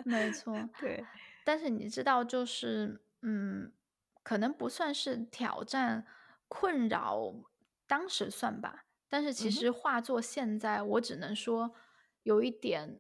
[0.05, 1.05] 没 错，对。
[1.43, 3.71] 但是你知道，就是嗯，
[4.23, 6.05] 可能不算是挑战。
[6.53, 7.33] 困扰
[7.87, 11.71] 当时算吧，但是其实化作现在，我只能说
[12.23, 12.99] 有一点，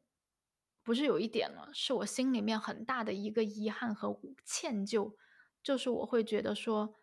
[0.81, 5.15] 不是有一点了，是我心里面很大的一个遗憾和歉疚，
[5.61, 6.95] 就是我会觉得说，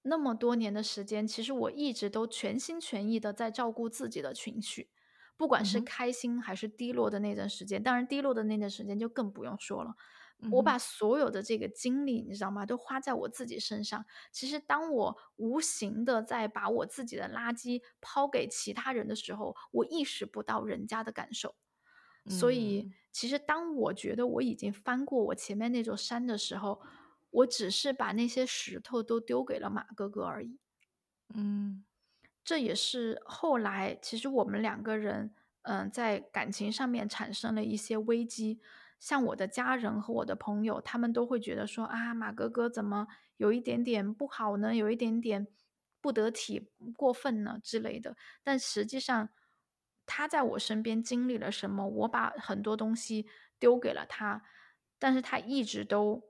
[0.00, 4.90] 那么多年的时间，其实我一直都全心全意的在照顾自己的情绪，
[5.36, 9.96] 不管是开心还是低落的那段时间，当然低落的那段时间就更不用说了。
[10.50, 12.64] 我把所有的这个精力，你知道吗？
[12.64, 14.04] 都花在我自己身上。
[14.32, 21.54] 其实，当我无形的在把我自己的垃圾抛给其他人的时候，我意识不到人家的感受。
[22.28, 26.80] 所以，其实当我觉得我已经翻过我前面那座山的时候，
[27.30, 30.58] 我只是把那些石头都丢给了马哥哥而已。
[31.34, 31.84] 嗯，
[32.44, 38.60] 这也是后来其实我们两个人，嗯，在感情上面产生了一些危机。
[39.00, 44.74] 像我的家人和我的朋友，他们都会觉得说啊，马哥哥怎么有一点点不好呢？
[44.76, 45.48] 有一点点
[46.02, 48.16] 不得体、过分呢之类的。
[48.42, 49.30] 但实际上，
[50.06, 51.88] 他在我身边经历了什么？
[51.88, 53.26] 我把很多东西
[53.58, 54.42] 丢给了他，
[54.98, 56.22] 但是他一直都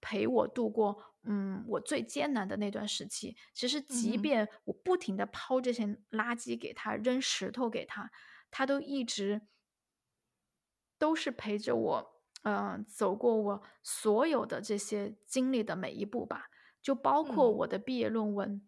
[0.00, 3.36] 陪我度过，嗯，我最艰难的那段时期。
[3.52, 8.10] 其实，即便我不停的抛这些垃圾给他，扔石头给他，
[8.50, 9.42] 他都一直
[10.98, 12.11] 都是陪着我。
[12.42, 18.62] 嗯，走过我所有的这些经历的每一步吧，就包括我的毕业论文。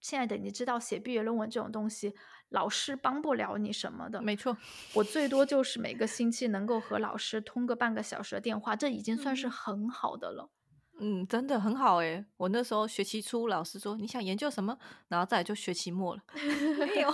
[0.00, 2.14] 亲爱的，你知道写毕业论文这种东西，
[2.50, 4.22] 老师帮不了你什么的。
[4.22, 4.56] 没错，
[4.94, 10.50] 我最多就是每个星期能够和老师通个半个小时的电话，这已经算是很好的了。
[10.98, 12.24] 嗯，真的很好诶。
[12.36, 14.78] 我那时候学期初，老师说你想研究什么，
[15.08, 16.22] 然后再就学期末了，
[16.78, 17.12] 没有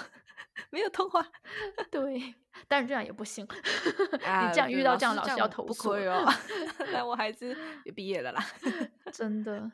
[0.71, 1.27] 没有通话。
[1.91, 2.35] 对。
[2.69, 6.31] 但是这样也不行，你这样遇到这样老师要投诉哦。
[6.93, 8.45] 那我孩子也毕业了啦，
[9.11, 9.73] 真的，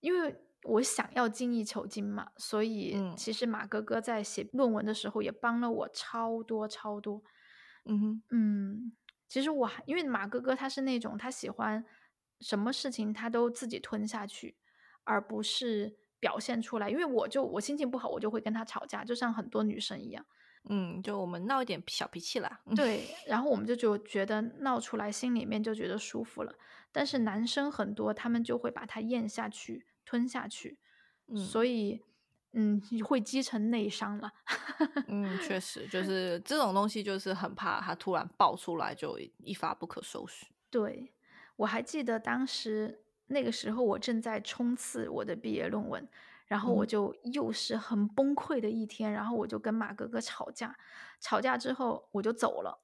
[0.00, 7.22] 因为我想要精益求精嘛，所以嗯其实马哥哥在写论文的时候也帮了我超多超多。
[7.84, 8.92] 嗯哼，嗯，
[9.28, 11.84] 其实我还因为马哥哥他是那种他喜欢
[12.40, 14.56] 什么事情他都自己吞下去，
[15.04, 16.88] 而不是表现出来。
[16.90, 20.24] 因为我就我心情不好，我就会跟他吵架，就像很多女生一样。
[20.70, 22.60] 嗯，就我们闹一点小脾气啦。
[22.66, 26.52] 嗯对， 然后我们就就觉得闹出来，心里面就觉得舒服了。
[26.90, 30.78] 但是男生很多，他们就会把它咽下去、吞下去，
[31.28, 32.02] 嗯所以
[32.52, 34.32] 嗯，会积成内伤了。
[35.06, 40.46] 嗯，确实，就是这种东西，就是很怕它突然爆出来，就一发不可收拾。
[40.70, 41.12] 对，
[41.56, 46.08] 我还记得当时那个时候，我正在冲刺我的毕业论文，
[46.46, 50.76] 然后我嗯就又是很崩溃的一天，然后我就跟马哥哥吵架，
[51.20, 52.82] 吵架之后我就走了，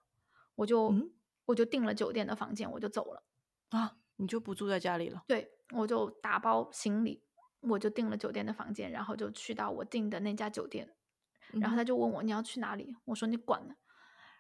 [0.55, 1.11] 我就、嗯
[1.47, 3.23] 我就订了酒店的房间，我就走了。
[3.69, 5.25] 啊，你就不住在家里了？
[5.27, 7.23] 对，我就打包行李，
[7.61, 10.95] 我就订了酒店的房间，然后就去到我订的那家酒店。
[11.53, 13.75] 然后嗯他就问我你要去哪里，我说你管呢。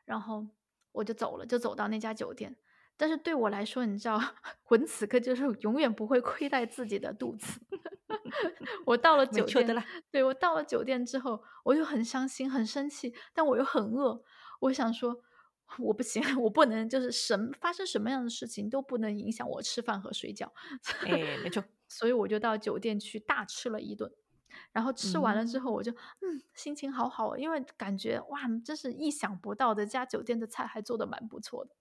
[0.06, 0.46] 然后
[0.92, 2.56] 我就走了，就走到那家酒店。
[2.96, 4.18] 但是对我来说，你知道，
[4.70, 7.60] 文此刻就是永远不会亏待自己的肚子。
[8.86, 9.84] 我到了酒店。
[10.10, 14.22] 对我到了酒店之后，我就很伤心、很生气，但我又很饿。
[14.60, 15.20] 我想说，
[15.78, 20.52] 我不行， 我不能就是什么发生什么样的事情都不能影响我吃饭和睡觉。
[21.00, 21.64] 哎，没错。
[21.88, 24.10] 所以我就到酒店去大吃了一顿。
[24.70, 31.74] 然后吃完了之后，我就嗯心情好好哦，因为感觉哇，真是意想不到的，这家酒店的菜还做的蛮不错的。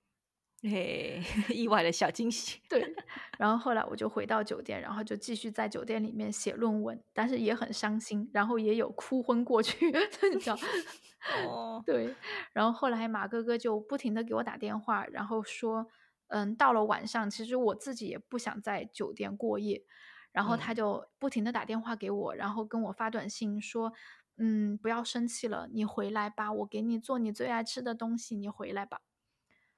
[0.64, 1.22] 嘿，
[1.53, 2.61] 意外的小惊喜。
[2.70, 2.95] 对，
[3.38, 9.88] 然后后来我就回到酒店，然后就继续在酒店里面写论文，但是也很伤心，然后也有哭昏过去，
[10.34, 10.57] 你知道。
[11.47, 12.14] 哦，对，
[12.53, 15.88] 然后后来马哥哥就不停的给我打电话，然后说，
[16.28, 19.84] 嗯，到了晚上，其实我自己也不想在酒店过夜，
[20.32, 23.93] 然后他嗯就不停的打电话给我，然后跟我发短信说，
[24.38, 29.01] 嗯，不要生气了，你回来吧，我给你做你最爱吃的东西，你回来吧。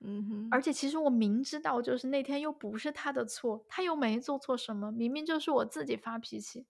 [0.01, 6.67] 嗯哼，而且其实我明知道，就是那天又不是他的错，他又没做错什么，明明就是我自己发脾气。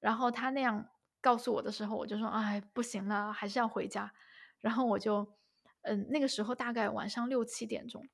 [0.00, 0.88] 然后他那样
[1.20, 4.12] 告诉我的时候，我就说：“哎，不行了，还是要回家。”
[4.60, 5.34] 然后我就，
[5.82, 8.06] 嗯，那个时候大概晚上六七点钟，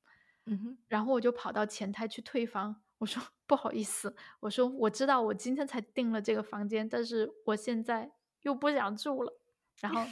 [0.46, 9.38] 嗯哼，然后我就跑到前台去退房，我说：“不好意思，我说我知道我今天才订了这个房间，但是我现在又不想住了。”
[9.82, 10.02] 然后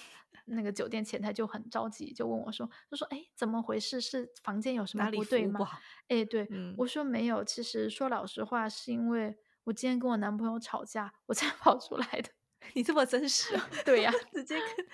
[0.47, 4.01] 那个酒店前台就很着急，就问我说：“他说哎，怎么回事？
[4.01, 5.67] 是房间有什么不对吗？”
[6.09, 7.45] 哎，对，嗯我说没有。
[7.45, 12.29] 其实说老实话，是因为我今天跟我男朋友吵架，我才 跑出来的。
[12.75, 13.71] 你这么真实啊？
[13.87, 14.87] 对呀、直接跟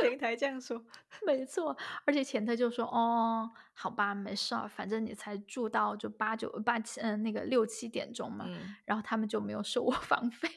[0.00, 0.82] 前台这样说。
[1.26, 1.76] 没错。
[2.06, 8.44] 而且前台就说：“哦，好吧，没事儿，反正你才住到就八九八七，嗯，那个六七点钟嘛。
[8.48, 10.48] 嗯然后他们就没有收我房费。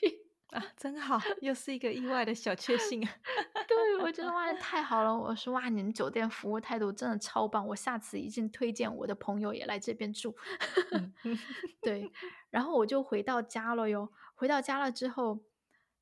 [0.54, 3.12] 啊，真好，又是一个意外的小确幸啊。
[3.68, 5.18] 对，我觉得哇，太好了！
[5.18, 10.36] 我说哇，你们酒店服务态度真的超棒，我下次一定推荐我的朋友也来这边住。
[10.92, 11.14] 嗯
[11.82, 12.12] 对，
[12.52, 14.12] 然后我就回到家了哟。
[14.36, 15.44] 回到家了之后，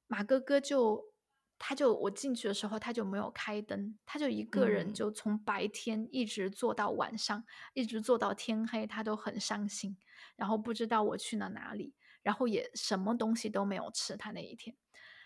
[0.08, 1.14] 马哥哥就，
[1.58, 9.96] 他就我进去的时候他就没有开灯，他就一个人嗯就从白天一直坐到晚上，一直坐到天黑，他都很伤心，
[10.36, 11.94] 然后不知道我去了哪里，
[12.24, 14.76] 然后也什么东西都没有吃，他那一天。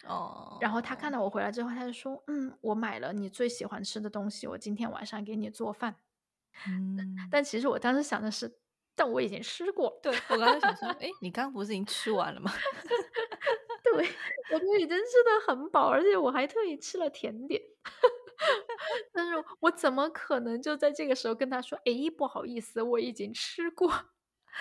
[0.07, 5.95] 哦，然后他看到我回来之后，他就说：“嗯，我买了你最喜欢吃的东西，我今天晚上给你做饭。
[6.67, 8.59] 嗯，但其实我当时想的是，
[8.95, 12.51] 但我已经吃过，对我刚才想说， 哎，你刚刚不是已经吃完了吗？
[13.83, 14.07] 对，
[14.53, 17.61] 我都已经吃的很饱，而且我还特意吃了甜点。
[19.13, 23.91] 但是我怎么可能就在这个时候跟他说：“哎，不好意思，我已经吃过。”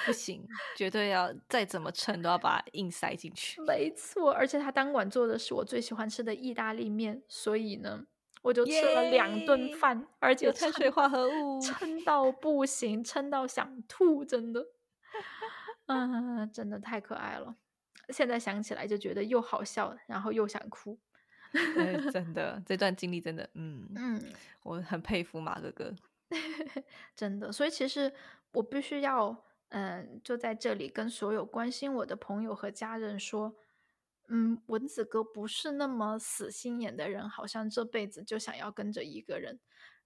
[0.07, 3.61] 不行，绝对要再怎么撑都要把它硬塞进去。
[3.63, 8.05] 没错，而且他当晚做的是我最喜欢吃的意大利面，所以呢，
[8.43, 14.67] 我就吃了两顿耶饭，而且碳水化合物，撑到不行，撑到想吐，真的，
[15.87, 17.57] 嗯， 真的太可爱了。
[18.11, 20.99] 现在想起来就觉得又好笑，然后又想哭。
[21.79, 24.21] 哎 真的，这段经历真的，嗯，嗯，
[24.65, 25.95] 我很佩服马哥哥。
[27.15, 28.13] 真的，所以其实
[28.53, 29.45] 我必须要，
[29.77, 33.57] 嗯，就在这里跟所有关心我的朋友和家人说，
[34.29, 39.59] 嗯，蚊子哥不是那么死心眼的人，好像这辈子就想要跟着一个人，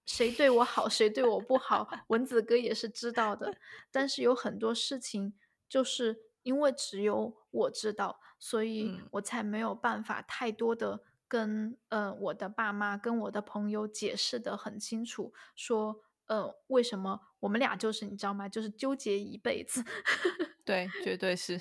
[0.07, 3.55] 谁对我好，谁对我不好，蚊子哥也是知道的。
[3.91, 5.35] 但是有很多事情，
[5.69, 9.07] 就是因为只有我知道，所以嗯。
[9.11, 18.47] 我才没有办法太多的跟呃我的爸妈跟我的朋友解释的很清楚，说呃为什么我们俩就是你知道吗？
[18.47, 19.83] 就是纠结一辈子。
[20.63, 21.59] 对，绝对是，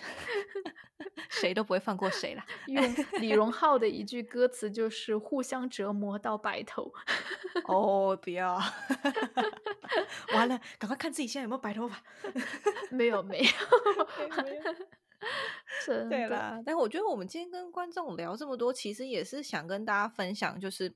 [1.31, 2.45] 谁都不会放过谁啦。
[2.67, 6.93] 用李荣浩的一句歌词就是“互相折磨到白头”。
[7.65, 8.61] 哦，不要，
[10.35, 12.03] 完了，赶快看自己现在有没有白头发。
[12.91, 13.51] 没有，没有，
[15.87, 16.09] 真的。
[16.11, 20.93] 对啦，但我觉得我们今天跟观众聊这么多，其实也是想跟大家分享，就是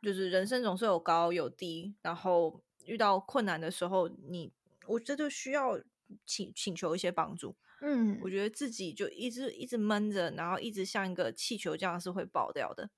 [0.00, 4.52] 就是人生总是有高有低，然后遇到困难的时候，你
[4.86, 5.78] 我觉得需要
[6.24, 7.54] 请请求一些帮助。
[7.80, 12.90] 嗯，我觉得自己就一直一直闷着，然后一直像一个气球这样是会爆掉的。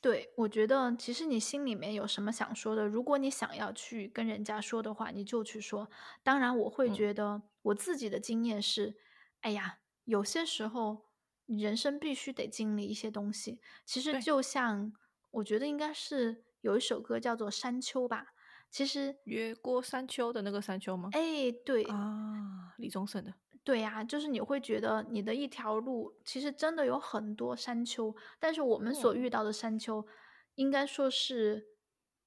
[0.00, 5.88] 对，我觉得其实你心里面有什么想说的，如果你想要去跟人家说的话，你就去说。
[6.22, 8.96] 当然，我会嗯觉得我自己的经验是，
[9.40, 11.06] 哎呀，有些时候
[11.46, 13.60] 人生必须得经历一些东西。
[13.84, 14.92] 其实就像
[15.30, 18.34] 我觉得应该是有一首歌叫做《山丘》吧。
[18.70, 21.08] 其实，越过山丘的那个山丘吗？
[21.12, 23.32] 哎，对，啊，李宗盛的。
[23.64, 30.06] 对呀，就是你会觉得你的一条路其实真的有很多山丘，但是我们所嗯遇到的山丘，
[30.54, 31.66] 应该说是，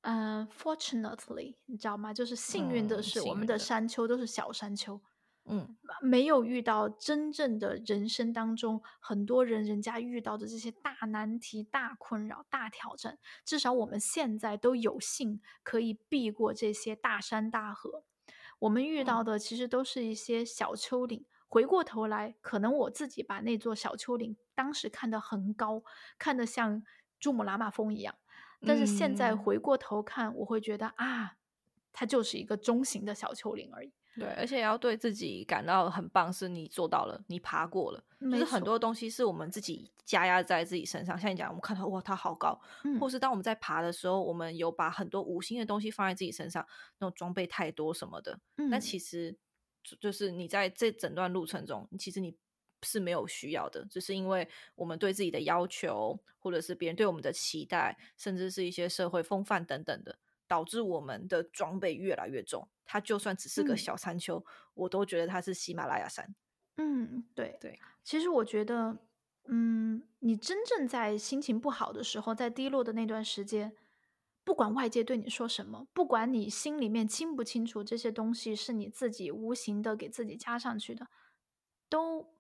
[0.02, 2.14] 嗯、f o r t u n a t e l y 你知道吗？
[2.14, 5.00] 就是幸运的嗯是，我们的山丘都是小山丘，
[5.50, 18.04] 嗯没有遇到真正的人生当中很多人人家遇到的这些大难题、大困扰、大挑战，至少我们现在都有幸可以避过这些大山大河。
[18.60, 21.26] 我们遇到嗯的其实都是一些小丘陵。
[21.48, 25.82] 回过头来，可能我自己把那座小丘陵当时看得很高，
[26.20, 26.84] 看得像
[27.20, 28.14] 珠穆朗玛峰一样，
[28.68, 31.38] 但是现在嗯回过头看，我会觉得啊，
[31.92, 33.92] 它就是一个中型的小丘陵而已。
[34.16, 38.04] 对，而且也要对自己感到很棒，是你做到了，你爬过了。
[38.20, 41.18] 就是很多东西是我们自己加压在自己身上。
[41.18, 46.66] 像你讲，我们看到哇，它好高，嗯或是当我们在爬的时候，我们有把很多无形的东西放在自己身上，
[46.98, 48.38] 那种装备太多什么的。
[48.58, 49.38] 嗯，但其实
[49.84, 52.36] 就就是你在这整段路程中，其实你
[52.84, 60.18] 是没有需要的，只是因为我们对自己的要求，或者是别人对我们的期待，甚至是一些社会风范等等的，
[60.50, 62.68] 导致我们的装备越来越重。
[62.84, 64.44] 它就算只是个嗯小山丘，
[64.74, 66.36] 我都觉得它是喜马拉雅山。
[66.76, 67.80] 嗯，对对。
[68.04, 68.98] 其实我觉得，
[69.46, 73.74] 嗯，你真正在心情不好的时候，在低落的那段时间，
[74.44, 81.08] 不管外界对你说什么，不管你心里面清不清楚这些东西是你自己无形的给自己加上去的，
[81.88, 82.34] 都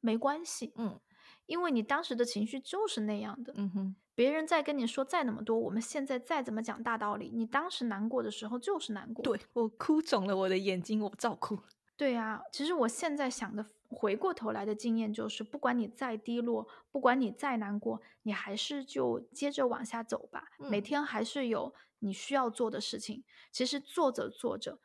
[0.00, 0.72] 没关系。
[0.76, 1.00] 嗯
[1.46, 3.52] 因为你当时的情绪就是那样的。
[3.56, 9.22] 嗯哼，别人再跟你说再那么多，我们现在再怎么讲大道理，你当时难过的时候就是难过。
[9.22, 11.58] 对我哭肿了我的眼睛，我照哭。
[11.98, 20.48] 对啊，其实我现在想的，回过头来的经验就是，不管你再低落，不管你再难过，你还是就接着往下走吧。
[20.58, 23.22] 每嗯天还是有你需要做的事情。
[23.52, 24.78] 其实做着做着，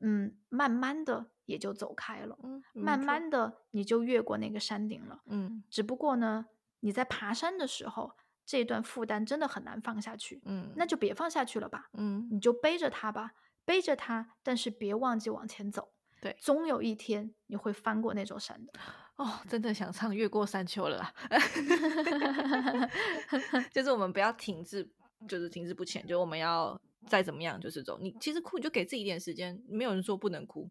[0.00, 5.22] 嗯，慢慢的也就走开了，嗯，慢慢的你就越过那个山顶了。
[5.26, 6.46] 嗯只不过呢，
[6.80, 8.12] 你在爬山的时候，
[8.46, 11.90] 这段负担真的很难放下去，嗯，那就别放下去了吧。
[11.94, 13.32] 嗯你就背着它吧，
[13.64, 15.92] 背着它，但是别忘记往前走。
[16.22, 18.72] 对总有一天你会翻过那座山的。
[19.16, 21.12] 哦，真的想唱《越过山丘》了啦。
[23.72, 24.88] 就是我们不要停滞，
[25.28, 27.98] 就是停滞不前，就是我们要再怎么样就是走。
[27.98, 30.70] 你其实哭，你就给自己一点时间，没有人说不能哭。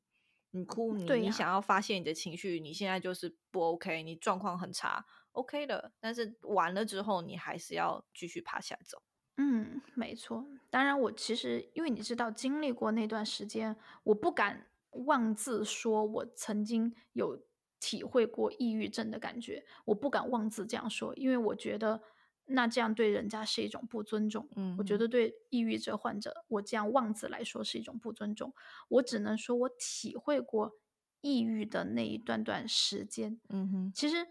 [0.52, 5.92] 你哭，你你想要发泄你的情绪，你现在就是不 OK，你状况很差，OK 的。
[6.00, 9.02] 但是完了之后，你还是要继续爬起来走。
[9.38, 10.46] 嗯，没错。
[10.70, 17.44] 当然，我其实因为你知道，经历过那段时间，我不敢妄自说我曾经有
[17.80, 22.02] 体会过抑郁症的感觉，我不敢妄自这样说，因为我觉得
[22.46, 24.48] 那这样对人家是一种不尊重。
[24.56, 28.54] 嗯我觉得对抑郁症患者，我这样妄自来说是一种不尊重。
[28.88, 30.78] 我只能说我体会过
[31.20, 34.28] 抑郁的那一段段时间，嗯哼，其实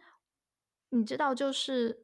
[0.95, 1.99] 你知道，就是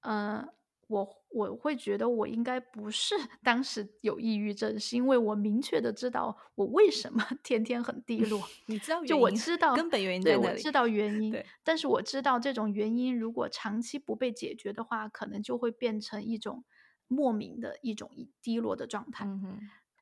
[0.00, 0.46] 呃，
[0.88, 8.42] 我我会觉得我应该不是 当时有抑郁症，是因为我明确的知道我为什么 天天很低落。
[8.66, 10.52] 你知道就我原因知道根本原因对，在那里。
[10.52, 16.64] 我知道原因，但是我知道这种原因如果长期不被解决的话，可能就会变成一种
[17.08, 18.10] 莫名的一种
[18.42, 19.24] 低落的状态。
[19.24, 19.58] 嗯，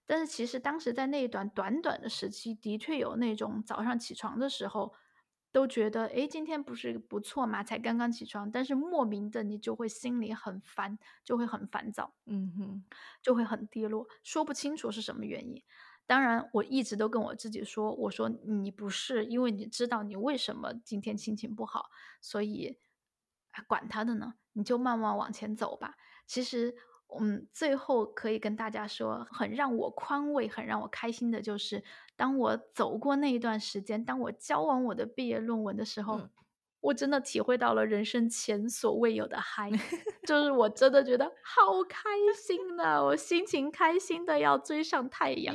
[0.07, 4.93] 但是其实当时在那一段短短的时期，的确有那种早上起床的时候，
[5.53, 12.85] 都觉得诶，今天不是不错嘛，才刚刚起床，但是莫名的你就会心里很烦，就会很烦躁，嗯哼，
[13.21, 15.63] 就会很低落，说不清楚是什么原因。
[16.07, 22.79] 当然，我一直都跟我自己说，我说你不是，因为你知道你为什么今天心情不好，所以
[23.51, 25.95] 啊管他的呢，你就慢慢往前走吧。
[26.27, 26.75] 其实
[27.21, 31.83] 嗯，最后可以跟大家说，很让我宽慰、很让我开心的就是，
[32.17, 36.21] 当我走过那一段时间，当我交完我的毕业论文的时候，
[36.81, 39.71] 我真的体会到了人生前所未有的嗨，
[40.27, 45.55] 就是我真的觉得好开心呐，我心情开心的要追上太阳。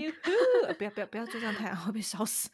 [0.78, 2.50] 不要不要 不要追上太阳，会被烧死，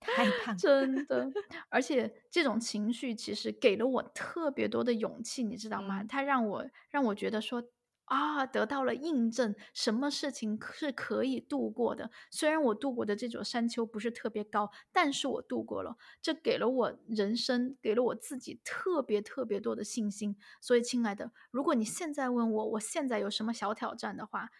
[0.00, 0.56] 太胖。
[0.56, 1.30] 真的，
[1.68, 6.02] 而且这种情绪其实给了我特别多的勇气，你知道吗？
[6.02, 7.62] 它让我让我觉得说。
[8.10, 12.10] 啊，得到了印证，什么事情是可以度过的？
[12.28, 20.36] 虽然我度过的这座山丘不是特别高，但是我度过了，这给了我人生，给了我自己特别特别多的信心。
[20.60, 24.50] 所以，亲爱的，如果你现在问我，我现在有什么小挑战的话，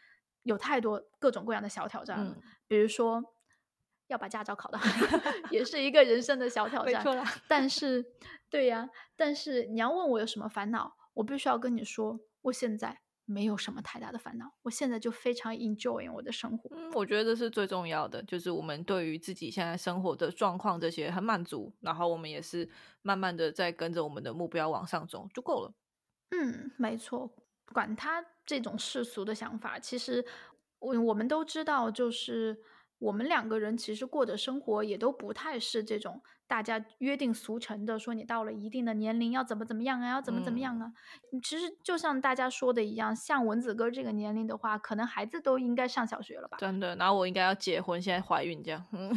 [0.44, 2.36] 有太多各种各样的小挑战了。
[2.68, 3.34] 比如说，
[4.06, 4.78] 要把驾照考到，
[5.50, 7.02] 也是一个人生的小挑战。
[7.48, 8.06] 但是，
[8.48, 13.00] 对呀，但是你要问我有什么烦恼，我必须要跟你说，我现在。
[13.30, 16.68] 没有什么太大的烦恼，我现在就非常 enjoy 我的生活。
[16.74, 22.68] 嗯，我觉得这是最重要的，就是我们对于自己现在生活的状况这些很满足，然后我们也是
[23.02, 25.72] 慢慢的在跟着我们的目标往上走就够了。
[26.30, 27.30] 嗯，没错，
[27.72, 30.24] 管他这种世俗的想法，其实
[30.80, 32.60] 我我们都知道，就是
[33.00, 36.22] 我们两个人其实过的生活也都不太是这种。
[36.46, 40.92] 大家约定俗成的说，你到了一定的年龄要怎么怎么样啊，要怎么怎么样啊？
[41.44, 46.58] 其实就像大家说的一样，像蚊子哥这个年龄的话，可能孩子都应该上小学了吧？
[46.58, 48.84] 真的，然后我应该要结婚，现在怀孕这样。
[48.90, 49.16] 嗯，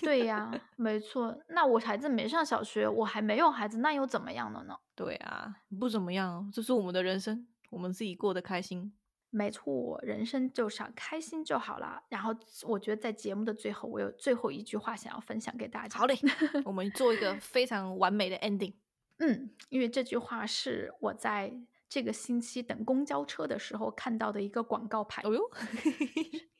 [0.00, 1.36] 对呀， 没错。
[1.48, 4.76] 那我孩子没上小学，我还没有孩子，那又怎么样了呢？
[4.94, 8.92] 对啊，不怎么样，这是我们的人生，我们自己过得开心。
[9.30, 12.02] 没错，人生就是开心就好了。
[12.08, 12.34] 然后，
[12.66, 15.98] 我觉得在节目的最后，我有最后一句话想要分享给大家。
[15.98, 16.18] 好嘞，
[16.64, 18.72] 我 们做一个非常完美的 ending。
[19.18, 21.52] 嗯，因为这句话是我在
[21.88, 25.20] 这个星期等公交车的时候看到的一个广告牌。
[25.24, 25.50] 哦呦，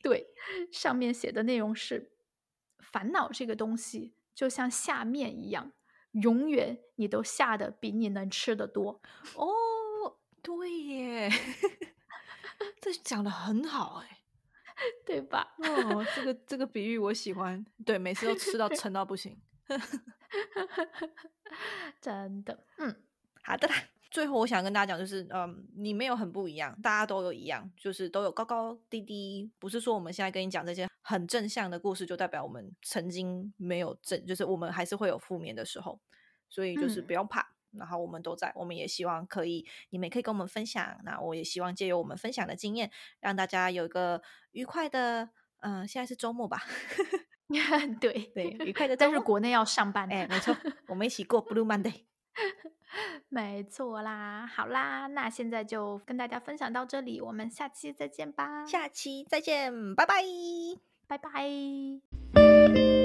[0.03, 0.27] 对，
[0.71, 2.11] 上面写的内容是：
[2.79, 5.71] 烦恼这个东西就像下面一样，
[6.11, 9.01] 永远你都下的比你能吃的多。
[9.35, 11.29] 哦，对耶。
[12.81, 14.19] 这讲的很好哎，
[15.05, 15.55] 对吧？
[15.59, 17.63] 哦，这个这个比喻我喜欢。
[17.85, 19.39] 对，每次都吃到 撑到不行，
[22.01, 22.63] 真的。
[22.77, 22.95] 嗯，
[23.43, 23.75] 好的啦。
[24.11, 29.51] 最后我想跟大家讲，就是嗯，你没有很不一样，大家都有一样，就是都有高高低低。
[29.59, 35.99] 不是说我们现在跟你讲这些很正向的故事，就代表我们曾经没有正，就是我们还是会有负面的时候。
[36.49, 37.53] 所以就是不要怕。
[37.77, 40.99] 然后我们都在，我们也希望可以，你们也可以跟我们分享。
[41.03, 44.21] 那我也希望借由我们分享的经验，让大家有一个
[44.51, 45.29] 愉快的，
[45.59, 46.63] 嗯，现在是周末吧？
[47.99, 48.95] 对对，愉快的。
[48.95, 50.55] 但是国内要上班，哎，没错，
[50.87, 52.03] 我们一起过 Blue Monday。
[53.29, 58.65] 没错啦，好啦，那现在就跟大家分享到这里，我们下期再见吧。
[58.65, 60.23] 下期再见，拜拜，
[61.07, 62.98] 拜拜。